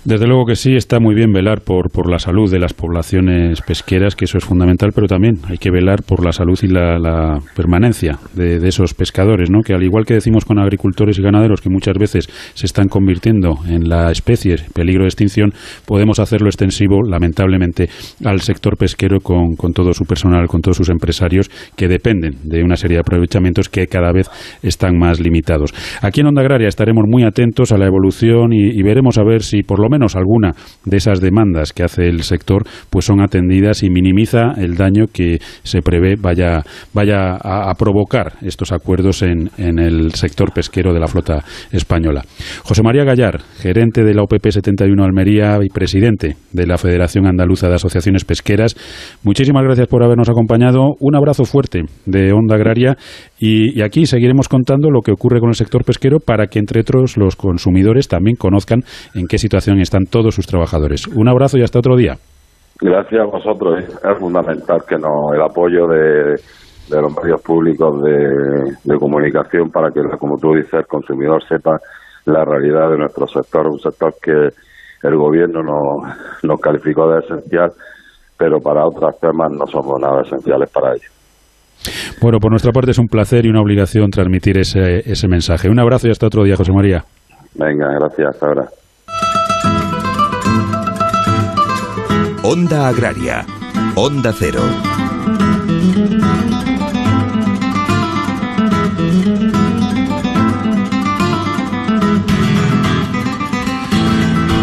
[0.05, 3.61] Desde luego que sí, está muy bien velar por, por la salud de las poblaciones
[3.61, 7.39] pesqueras, que eso es fundamental, pero también hay que velar por la salud y la,
[7.55, 9.61] permanencia de, esos pescadores, ¿no?
[9.61, 13.59] que al igual que decimos con agricultores y ganaderos, que muchas veces se están convirtiendo
[13.67, 15.53] en la especie peligro de extinción,
[15.85, 17.89] podemos hacerlo extensivo, lamentablemente,
[18.23, 22.63] al sector pesquero con, con todo su personal, con todos sus empresarios, que dependen de
[22.63, 24.29] una serie de aprovechamientos que cada vez
[24.61, 25.73] están más limitados.
[26.01, 29.43] Aquí en Onda Agraria estaremos muy atentos a la evolución y, y veremos a ver
[29.43, 30.51] si por lo menos menos alguna
[30.85, 35.39] de esas demandas que hace el sector pues son atendidas y minimiza el daño que
[35.63, 36.63] se prevé vaya,
[36.93, 42.23] vaya a, provocar estos acuerdos en, en, el sector pesquero de la flota española.
[42.63, 47.69] José María Gallar, gerente de la OPP 71 Almería y presidente de la Federación Andaluza
[47.69, 48.75] de Asociaciones Pesqueras,
[49.23, 50.95] muchísimas gracias por habernos acompañado.
[50.99, 52.97] Un abrazo fuerte de Onda Agraria
[53.39, 57.17] y, aquí seguiremos contando lo que ocurre con el sector pesquero para que entre otros
[57.17, 58.81] los consumidores también conozcan
[59.13, 61.07] en qué situación están todos sus trabajadores.
[61.07, 62.15] Un abrazo y hasta otro día.
[62.81, 63.83] Gracias a vosotros.
[63.83, 66.35] Es fundamental que no, el apoyo de,
[66.89, 71.77] los medios públicos de, comunicación para que, como tú dices, el consumidor sepa
[72.25, 74.49] la realidad de nuestro sector, un sector que
[75.03, 77.71] el gobierno nos, nos calificó de esencial,
[78.37, 81.16] pero para otros temas no somos nada esenciales para ellos.
[82.21, 85.69] Bueno, por nuestra parte es un placer y una obligación transmitir ese, ese mensaje.
[85.69, 87.03] Un abrazo y hasta otro día, José María.
[87.55, 88.29] Venga, gracias.
[88.29, 88.65] Hasta ahora.
[92.43, 93.45] Onda Agraria.
[93.95, 94.61] Onda Cero.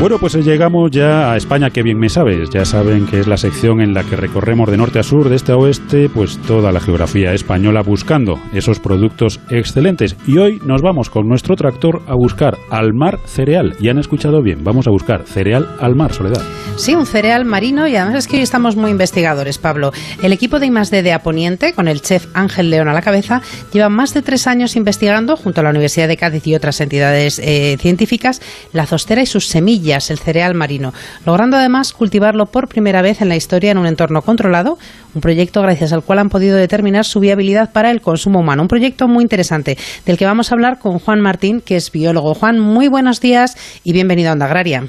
[0.04, 2.50] Bueno, pues llegamos ya a España, que bien me sabes.
[2.50, 5.36] Ya saben que es la sección en la que recorremos de norte a sur, de
[5.36, 10.14] este a oeste, pues toda la geografía española buscando esos productos excelentes.
[10.26, 13.76] Y hoy nos vamos con nuestro tractor a buscar al mar cereal.
[13.80, 16.42] Y han escuchado bien, vamos a buscar cereal al mar, Soledad.
[16.76, 19.92] Sí, un cereal marino y además es que hoy estamos muy investigadores, Pablo.
[20.22, 23.40] El equipo de I+D de Aponiente, con el chef Ángel León a la cabeza,
[23.72, 27.38] lleva más de tres años investigando, junto a la Universidad de Cádiz y otras entidades
[27.38, 28.42] eh, científicas,
[28.74, 30.92] la zostera y sus semillas el cereal marino,
[31.24, 34.76] logrando además cultivarlo por primera vez en la historia en un entorno controlado,
[35.14, 38.62] un proyecto gracias al cual han podido determinar su viabilidad para el consumo humano.
[38.62, 42.34] Un proyecto muy interesante del que vamos a hablar con Juan Martín, que es biólogo.
[42.34, 44.84] Juan, muy buenos días y bienvenido a Onda Agraria.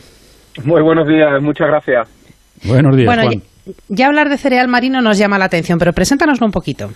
[0.64, 2.10] Muy buenos días, muchas gracias.
[2.64, 3.41] Buenos días, Juan.
[3.89, 6.89] ya hablar de cereal marino nos llama la atención, pero preséntanoslo un poquito.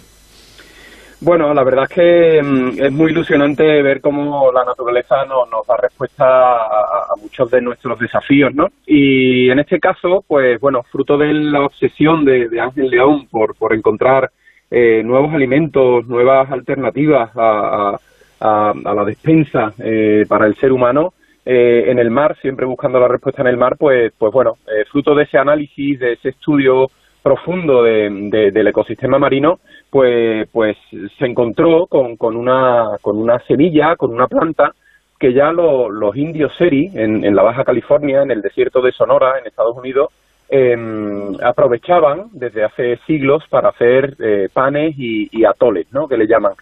[1.21, 5.75] Bueno, la verdad es que mm, es muy ilusionante ver cómo la naturaleza nos da
[5.75, 8.69] respuesta a, muchos de nuestros desafíos, ¿no?
[8.85, 13.73] Y en este caso, pues bueno, fruto de la obsesión de, Ángel León por, por
[13.73, 14.31] encontrar
[14.71, 17.97] eh, nuevos alimentos, nuevas alternativas a,
[18.39, 21.13] la despensa eh, para el ser humano,
[21.45, 24.57] eh, en el mar, siempre buscando la respuesta en el mar, pues, pues bueno,
[24.89, 26.87] fruto de ese análisis, de ese estudio
[27.21, 29.59] profundo del ecosistema marino,
[29.89, 30.77] pues, pues
[31.17, 34.73] se encontró con, con, una, con una semilla, con una planta
[35.19, 39.37] que ya los indios seri en, en, la Baja California, en el desierto de Sonora,
[39.37, 40.09] en Estados Unidos,
[40.47, 46.07] em, aprovechaban desde hace siglos para hacer eh, panes y, atoles, ¿no?
[46.07, 46.53] Que le llaman.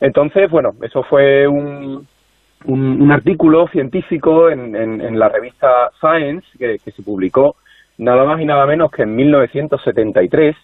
[0.00, 2.06] Entonces, bueno, eso fue un,
[2.66, 7.56] un, artículo científico en, en, la revista Science que se publicó
[7.98, 10.56] nada más y nada menos que en 1973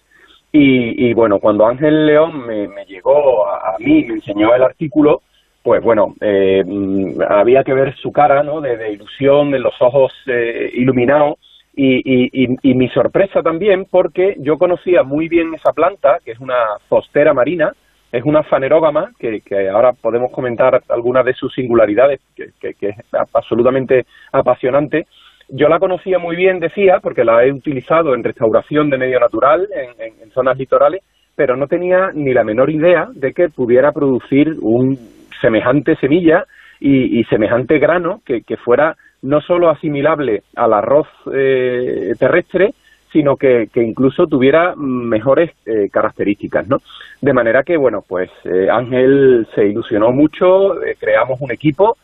[0.51, 5.21] y, bueno, cuando Ángel León me, llegó a, mí, me enseñó el artículo,
[5.61, 8.59] pues bueno, eh, mm, había que ver su cara, ¿no?
[8.59, 11.37] De, ilusión, de los ojos eh, iluminados.
[11.75, 16.57] Y, y, mi sorpresa también, porque yo conocía muy bien esa planta, que es una
[16.89, 17.71] zostera marina,
[18.11, 22.95] es una fanerógama, que, que ahora podemos comentar algunas de sus singularidades, que, que es
[23.13, 25.07] absolutamente apasionante,
[25.51, 29.67] yo la conocía muy bien, decía, porque la he utilizado en restauración de medio natural,
[29.73, 31.01] en, zonas litorales,
[31.35, 34.97] pero no tenía ni la menor idea de que pudiera producir un
[35.41, 36.45] semejante semilla
[36.79, 42.73] y, semejante grano que, fuera no solo asimilable al arroz eh, terrestre,
[43.11, 46.77] sino que, incluso tuviera mejores eh, características, ¿no?
[47.21, 51.97] De manera que, bueno, pues eh, Ángel se ilusionó mucho, creamos un equipo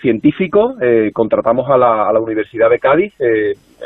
[0.00, 0.74] científico,
[1.12, 3.14] contratamos a la, a la, Universidad de Cádiz,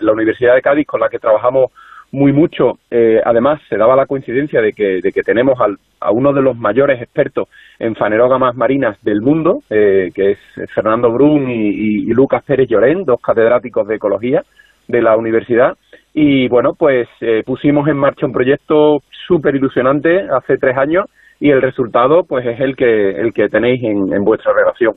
[0.01, 1.71] la Universidad de Cádiz con la que trabajamos
[2.15, 2.79] muy mucho.
[2.91, 5.59] Eh, además, se daba la coincidencia de que, de que tenemos
[6.01, 10.39] a uno de los mayores expertos en fanerógamas marinas del mundo, eh, que es
[10.75, 14.45] Fernando Brun y, Lucas Pérez Llorén, dos catedráticos de ecología
[14.87, 15.77] de la universidad.
[16.13, 21.07] Y bueno, pues eh, pusimos en marcha un proyecto súper ilusionante hace tres años
[21.41, 24.95] y el resultado pues es el que, el que tenéis en vuestra relación.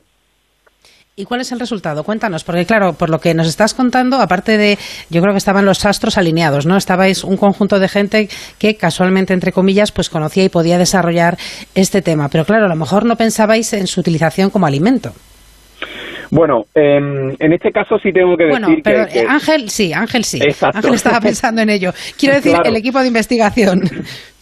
[1.18, 2.04] ¿Y cuál es el resultado?
[2.04, 4.78] Cuéntanos, porque claro, por lo que nos estás contando, aparte de,
[5.10, 6.76] yo creo que estaban los astros alineados, ¿no?
[6.76, 8.28] Estabais un conjunto de gente
[8.60, 11.36] que casualmente, entre comillas, pues conocía y podía desarrollar
[11.74, 12.28] este tema.
[12.30, 15.10] Pero claro, a lo mejor no pensabais en su utilización como alimento.
[16.30, 20.38] Bueno, em, en este caso sí tengo que decir bueno, pero Ángel sí, Ángel sí.
[20.60, 21.90] Ángel estaba pensando en ello.
[22.16, 23.80] Quiero decir, el equipo de investigación.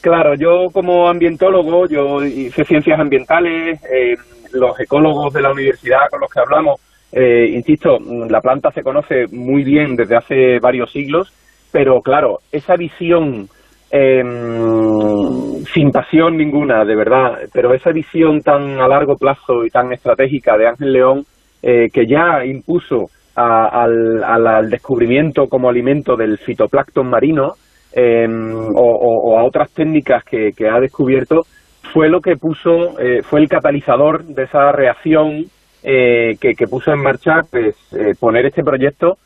[0.02, 4.14] Claro, yo como ambientólogo, yo hice ciencias ambientales, eh,
[4.56, 6.80] los ecólogos de la universidad con los que hablamos,
[7.12, 7.98] eh, insisto,
[8.28, 11.32] la planta se conoce muy bien desde hace varios siglos,
[11.72, 13.48] pero claro, esa visión
[13.90, 19.92] em, sin pasión ninguna, de verdad, pero esa visión tan a largo plazo y tan
[19.92, 21.24] estratégica de Ángel León,
[21.62, 27.52] eh, que ya impuso al, descubrimiento como alimento del fitoplancton marino
[27.92, 31.44] em, o, a otras técnicas que ha descubierto,
[31.92, 35.44] fue lo que puso, eh, fue el catalizador de esa reacción
[35.82, 39.18] eh, que, puso en marcha pues, eh, poner este proyecto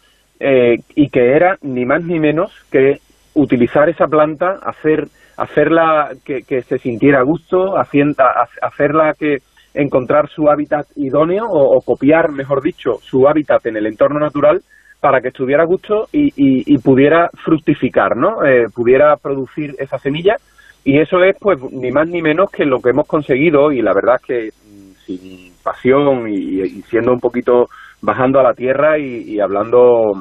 [0.42, 2.96] y que era ni más ni menos que
[3.34, 5.04] utilizar esa planta, hacer
[5.36, 9.38] hacerla que, se sintiera a gusto, hacerla que
[9.74, 14.62] encontrar su hábitat idóneo o, copiar, mejor dicho, su hábitat en el entorno natural
[14.98, 18.36] para que estuviera a gusto y, y pudiera fructificar, ¿no?
[18.74, 20.36] pudiera producir esa semilla
[20.84, 23.92] y eso es, pues, ni más ni menos que lo que hemos conseguido, y la
[23.92, 27.68] verdad es que mm, sin pasión y, siendo un poquito
[28.00, 30.12] bajando a la tierra y, hablando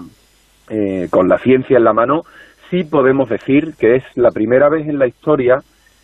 [0.70, 2.24] eh, con la ciencia en la mano,
[2.70, 5.60] sí podemos decir que es la primera vez en la historia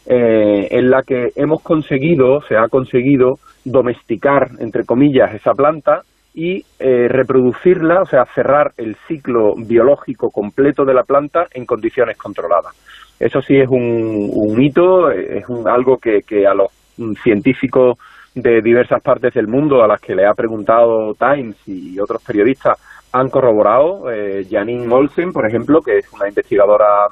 [0.08, 6.01] eh, en la que hemos conseguido, se ha conseguido domesticar, entre comillas, esa planta
[6.34, 12.18] y eh, reproducirla, o sea, cerrar el ciclo biológico completo de la planta en condiciones
[12.18, 12.76] controladas.
[13.20, 16.72] Eso sí es un, hito, es un, algo que, que a los
[17.24, 17.97] científicos
[18.36, 22.78] de diversas partes del mundo a las que le ha preguntado Times y otros periodistas
[23.13, 24.11] han corroborado.
[24.11, 27.07] Eh, Janine Olsen, por ejemplo, que es una investigadora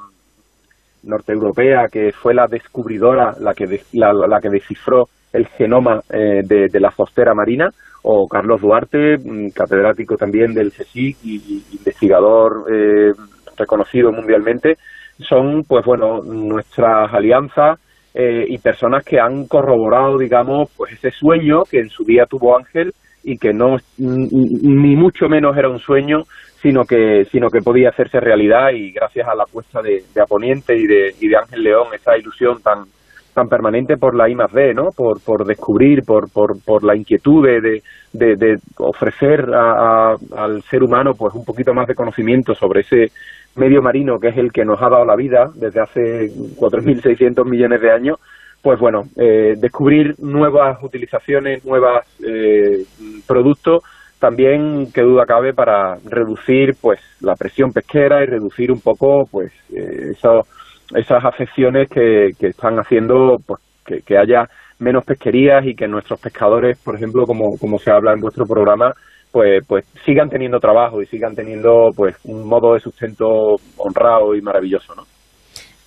[1.04, 6.92] norteeuropea que fue la descubridora, la que, la, que descifró el genoma eh, de, la
[6.92, 7.70] fostera marina,
[8.04, 13.12] o Carlos Duarte, mm, catedrático también del CSIC y, investigador eh,
[13.58, 14.76] reconocido mundialmente,
[15.20, 17.80] son, pues bueno, nuestras alianzas
[18.14, 22.58] eh, y personas que han corroborado, digamos, pues ese sueño que en su día tuvo
[22.58, 22.94] Ángel
[23.24, 26.24] y que no ni mucho menos era un sueño,
[26.62, 30.76] sino que sino que podía hacerse realidad y gracias a la apuesta de, de Aponiente
[30.76, 32.86] y de, y de Ángel León, esa ilusión tan
[33.34, 34.90] tan permanente por la I más D, ¿no?
[34.96, 37.82] Por, por descubrir, por, por, por la inquietud de,
[38.14, 43.12] de, ofrecer al ser humano pues un poquito más de conocimiento sobre ese
[43.56, 46.02] medio marino que es el que nos ha dado la vida desde hace
[46.58, 48.20] 4.600 millones de años,
[48.62, 52.84] pues bueno, eh, descubrir nuevas utilizaciones, nuevos eh,
[53.28, 53.84] productos,
[54.20, 59.52] también que duda cabe para reducir pues la presión pesquera y reducir un poco pues
[59.76, 60.14] eh,
[60.96, 64.46] esas afecciones que, que están haciendo pues que, que haya
[64.80, 68.94] menos pesquerías y que nuestros pescadores, por ejemplo, como, como se habla en vuestro programa,
[69.32, 73.26] pues, pues sigan teniendo trabajo y sigan teniendo pues un modo de sustento
[73.78, 75.04] honrado y maravilloso, ¿no?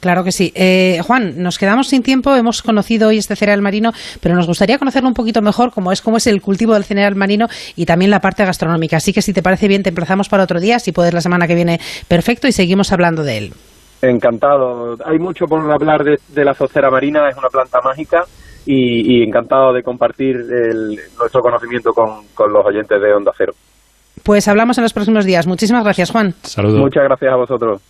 [0.00, 0.52] Claro que sí.
[0.54, 2.34] Eh, Juan, nos quedamos sin tiempo.
[2.36, 6.02] Hemos conocido hoy este cereal marino, pero nos gustaría conocerlo un poquito mejor, cómo es,
[6.02, 7.46] cómo es el cultivo del cereal marino
[7.76, 8.98] y también la parte gastronómica.
[8.98, 11.46] Así que si te parece bien, te emplazamos para otro día, si puedes la semana
[11.46, 13.52] que viene, perfecto, y seguimos hablando de él.
[14.08, 14.96] Encantado.
[15.04, 18.24] Hay mucho por hablar de, de la zocera marina, es una planta mágica
[18.66, 20.36] y, encantado de compartir
[21.18, 23.52] nuestro conocimiento con, los oyentes de Onda Cero.
[24.24, 25.46] Pues hablamos en los próximos días.
[25.46, 26.32] Muchísimas gracias, Juan.
[26.42, 26.80] Saludos.
[26.80, 27.82] Muchas gracias a vosotros.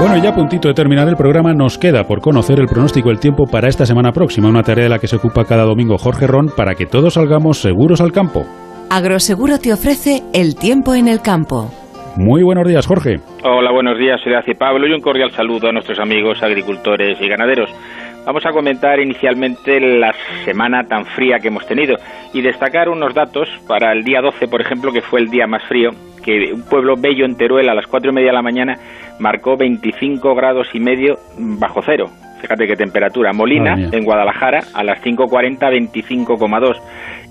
[0.00, 3.20] Bueno, ya a puntito de terminar el programa, nos queda por conocer el pronóstico del
[3.20, 6.26] tiempo para esta semana próxima, una tarea de la que se ocupa cada domingo Jorge
[6.26, 8.44] Ron para que todos salgamos seguros al campo.
[8.88, 11.70] Agroseguro te ofrece el tiempo en el campo.
[12.16, 13.18] Muy buenos días, Jorge.
[13.42, 17.28] Hola, buenos días, soy y Pablo y un cordial saludo a nuestros amigos agricultores y
[17.28, 17.68] ganaderos.
[18.24, 20.14] Vamos a comentar inicialmente la
[20.44, 21.96] semana tan fría que hemos tenido
[22.32, 25.64] y destacar unos datos para el día 12, por ejemplo, que fue el día más
[25.64, 25.90] frío,
[26.24, 28.78] que un pueblo bello en Teruel a las cuatro y media de la mañana
[29.18, 32.06] marcó 25 grados y medio bajo cero.
[32.40, 33.32] Fíjate qué temperatura.
[33.32, 36.76] Molina, en Guadalajara, a las 5.40, 25,2.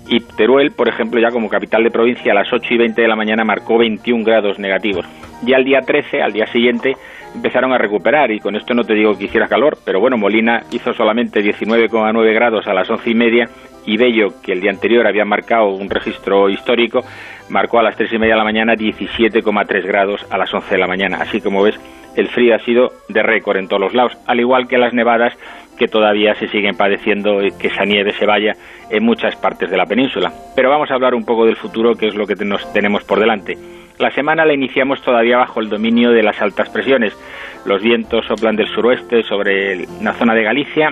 [0.08, 3.08] Y Teruel, por ejemplo, ya como capital de provincia, a las 8 y 20 de
[3.08, 5.04] la mañana marcó 21 grados negativos.
[5.44, 6.94] Y al día 13, al día siguiente,
[7.34, 10.62] empezaron a recuperar y con esto no te digo que hiciera calor, pero bueno, Molina
[10.70, 13.48] hizo solamente 19,9 grados a las once y media
[13.84, 17.04] y Bello, que el día anterior había marcado un registro histórico,
[17.48, 20.80] marcó a las tres y media de la mañana 17,3 grados a las 11 de
[20.80, 21.18] la mañana.
[21.20, 21.78] Así como ves,
[22.16, 25.36] el frío ha sido de récord en todos los lados, al igual que las nevadas
[25.76, 28.52] que todavía se siguen padeciendo y que esa nieve se vaya
[28.90, 30.32] en muchas partes de la península.
[30.54, 33.20] Pero vamos a hablar un poco del futuro, que es lo que nos tenemos por
[33.20, 33.54] delante.
[33.98, 37.16] La semana la iniciamos todavía bajo el dominio de las altas presiones.
[37.64, 40.90] Los vientos soplan del suroeste sobre la zona de Galicia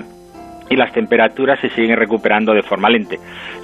[0.71, 3.19] y las temperaturas se siguen recuperando de forma lente.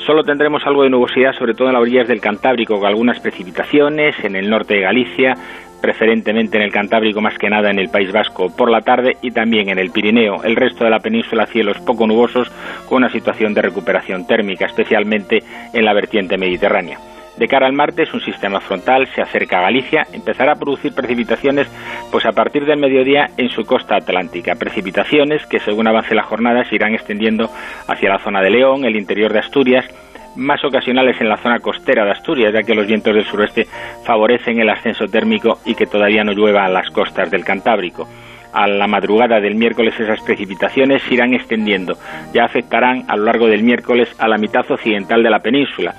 [0.07, 4.17] Solo tendremos algo de nubosidad, sobre todo en las orillas del Cantábrico, con algunas precipitaciones
[4.25, 5.35] en el norte de Galicia,
[5.81, 9.31] preferentemente en el Cantábrico más que nada en el País Vasco por la tarde y
[9.31, 10.45] también en el Pirineo.
[10.45, 12.51] El resto de la península cielos poco nubosos
[12.89, 15.43] con una situación de recuperación térmica, especialmente
[15.73, 16.99] en la vertiente mediterránea.
[17.41, 21.69] De cara al martes, un sistema frontal se acerca a Galicia, empezará a producir precipitaciones
[22.13, 24.57] pues a partir del mediodía en su costa atlántica.
[24.57, 27.49] Precipitaciones que según avance la jornada se irán extendiendo
[27.89, 29.87] hacia la zona de León, el interior de Asturias,
[30.37, 33.67] más ocasionales en la zona costera de Asturias, ya que los vientos del suroeste
[34.05, 38.07] favorecen el ascenso térmico y que todavía no llueva en las costas del Cantábrico.
[38.53, 41.95] A la madrugada del miércoles esas precipitaciones se irán extendiendo.
[42.35, 45.95] Ya afectarán a lo largo del miércoles a la mitad occidental de la península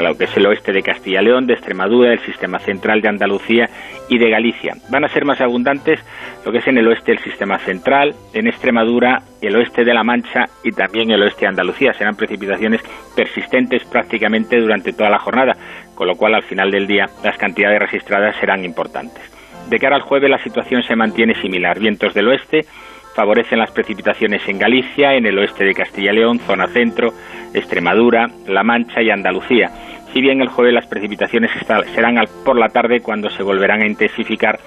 [0.00, 3.08] lo que es el oeste de Castilla y León, de Extremadura, el sistema central de
[3.08, 3.68] Andalucía
[4.08, 4.74] y de Galicia.
[4.90, 6.00] Van a ser más abundantes
[6.44, 10.02] lo que es en el oeste del sistema central, en Extremadura, el oeste de La
[10.02, 11.92] Mancha y también el oeste de Andalucía.
[11.92, 12.80] Serán precipitaciones
[13.14, 15.56] persistentes prácticamente durante toda la jornada,
[15.94, 19.30] con lo cual al final del día las cantidades registradas serán importantes.
[19.68, 21.78] De cara al jueves la situación se mantiene similar.
[21.78, 22.66] Vientos del oeste
[23.14, 27.12] favorecen las precipitaciones en Galicia, en el oeste de Castilla y León, zona centro,
[27.54, 29.70] Extremadura, La Mancha y Andalucía.
[30.12, 31.50] Si bien el jueves las precipitaciones
[31.94, 34.58] serán por la tarde cuando se volverán a intensificar,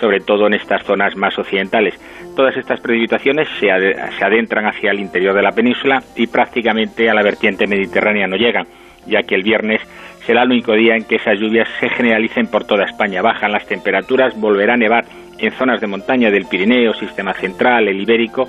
[0.00, 1.94] sobre todo en estas zonas más occidentales.
[2.34, 7.22] Todas estas precipitaciones se, adentran hacia el interior de la península y prácticamente a la
[7.22, 8.66] vertiente mediterránea no llegan,
[9.06, 9.80] ya que el viernes
[10.26, 13.22] será el único día en que esas lluvias se generalicen por toda España.
[13.22, 15.04] Bajan las temperaturas, volverá a nevar
[15.38, 18.48] en zonas de montaña del Pirineo, Sistema Central, el Ibérico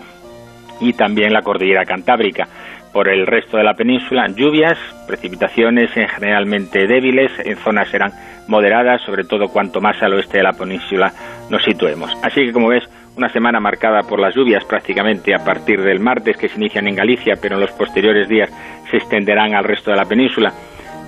[0.80, 2.48] y también la cordillera Cantábrica.
[2.94, 4.78] Por el resto de la península, lluvias,
[5.08, 8.12] precipitaciones en generalmente débiles, en zonas serán
[8.48, 11.12] moderadas, sobre todo cuanto más al oeste de la península
[11.50, 12.12] nos situemos.
[12.24, 16.38] Así que, como ves, una semana marcada por las lluvias prácticamente a partir del martes
[16.38, 18.50] que se inician en Galicia, pero en los posteriores días
[18.90, 20.54] se extenderán al resto de la península.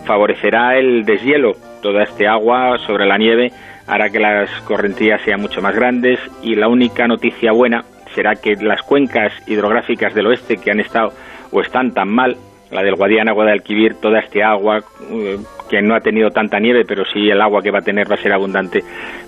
[0.06, 3.52] Favorecerá el deshielo, toda este agua sobre la nieve
[3.90, 7.84] hará que las correntías sean mucho más grandes y la única noticia buena
[8.14, 11.12] será que las cuencas hidrográficas del oeste que han estado
[11.52, 12.38] o están tan mal,
[12.72, 14.80] la del Guadiana, Guadalquivir, toda este agua
[15.12, 15.38] eh,
[15.70, 18.16] que no ha tenido tanta nieve, pero sí el agua que va a tener va
[18.16, 18.84] a ser abundante,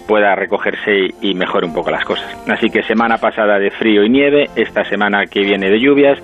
[0.07, 2.27] pueda recogerse y, mejore un poco las cosas.
[2.47, 6.19] Así que semana pasada de frío y nieve, esta semana que viene de lluvias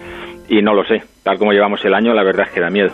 [0.47, 2.91] y no lo sé, tal como llevamos el año, la verdad es que da miedo.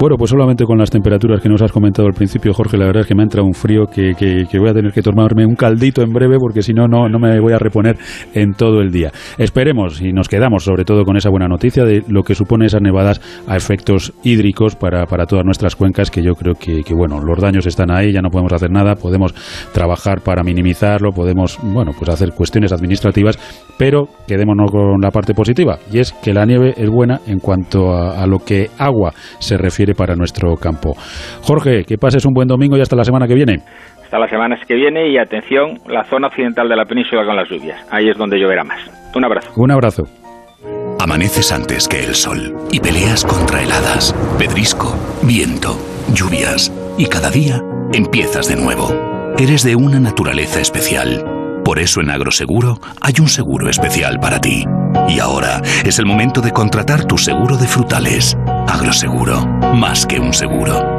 [0.00, 3.02] Bueno, pues solamente con las temperaturas que nos has comentado al principio, Jorge, la verdad
[3.02, 5.56] es que me ha entrado un frío que, que, voy a tener que tomarme un
[5.56, 7.98] caldito en breve porque si no, no, no me voy a reponer
[8.32, 9.12] en todo el día.
[9.36, 12.80] Esperemos y nos quedamos sobre todo con esa buena noticia de lo que supone esas
[12.80, 17.20] nevadas a efectos hídricos para, para todas nuestras cuencas, que yo creo que, que, bueno,
[17.20, 19.34] los daños están ahí, ya no podemos hacer nada, podemos
[19.74, 23.38] trabajar para minimizarlo, podemos, bueno, pues hacer cuestiones administrativas,
[23.76, 27.92] pero quedémonos con la parte positiva y es que la nieve es buena en cuanto
[27.92, 30.94] a, a lo que agua se refiere para nuestro campo.
[31.42, 33.58] Jorge, que pases un buen domingo y hasta la semana que viene.
[34.02, 37.48] Hasta la semana que viene y atención, la zona occidental de la península con las
[37.48, 37.86] lluvias.
[37.90, 38.80] Ahí es donde lloverá más.
[39.14, 39.52] Un abrazo.
[39.56, 40.02] Un abrazo.
[40.98, 45.78] Amaneces antes que el sol y peleas contra heladas, pedrisco, viento,
[46.12, 47.60] lluvias y cada día
[47.94, 48.88] empiezas de nuevo.
[49.38, 51.39] Eres de una naturaleza especial.
[51.70, 54.64] Por eso en Agroseguro hay un seguro especial para ti.
[55.08, 58.36] Y ahora es el momento de contratar tu seguro de frutales.
[58.66, 59.46] Agroseguro,
[59.76, 60.98] más que un seguro.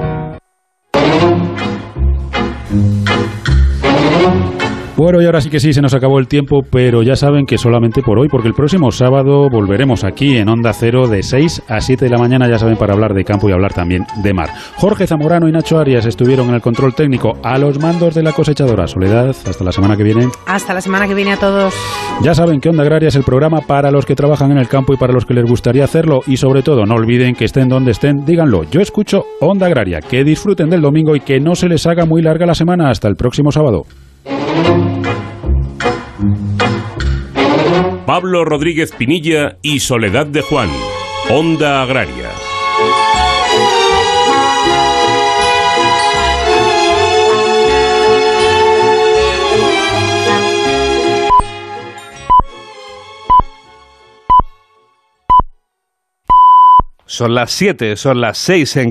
[5.02, 7.58] Bueno, y ahora sí que sí, se nos acabó el tiempo, pero ya saben que
[7.58, 11.82] solamente por hoy, porque el próximo sábado volveremos aquí en Onda Cero de 6 a
[11.82, 14.52] 7 de la mañana, ya saben, para hablar de campo y hablar también de mar.
[14.76, 18.32] Jorge Zamorano y Nacho Arias estuvieron en el control técnico a los mandos de la
[18.32, 18.86] cosechadora.
[18.86, 20.28] Soledad, hasta la semana que viene.
[20.46, 21.74] Hasta la semana que viene a todos.
[22.22, 24.94] Ya saben que Onda Agraria es el programa para los que trabajan en el campo
[24.94, 26.22] y para los que les gustaría hacerlo.
[26.28, 28.66] Y sobre todo, no olviden que estén donde estén, díganlo.
[28.70, 30.00] Yo escucho Onda Agraria.
[30.02, 32.92] Que disfruten del domingo y que no se les haga muy larga la semana.
[32.92, 33.88] Hasta el próximo sábado.
[38.06, 40.70] Pablo Rodríguez Pinilla y Soledad de Juan.
[41.30, 42.30] Onda Agraria.
[57.06, 58.90] Son las 7, son las 6 en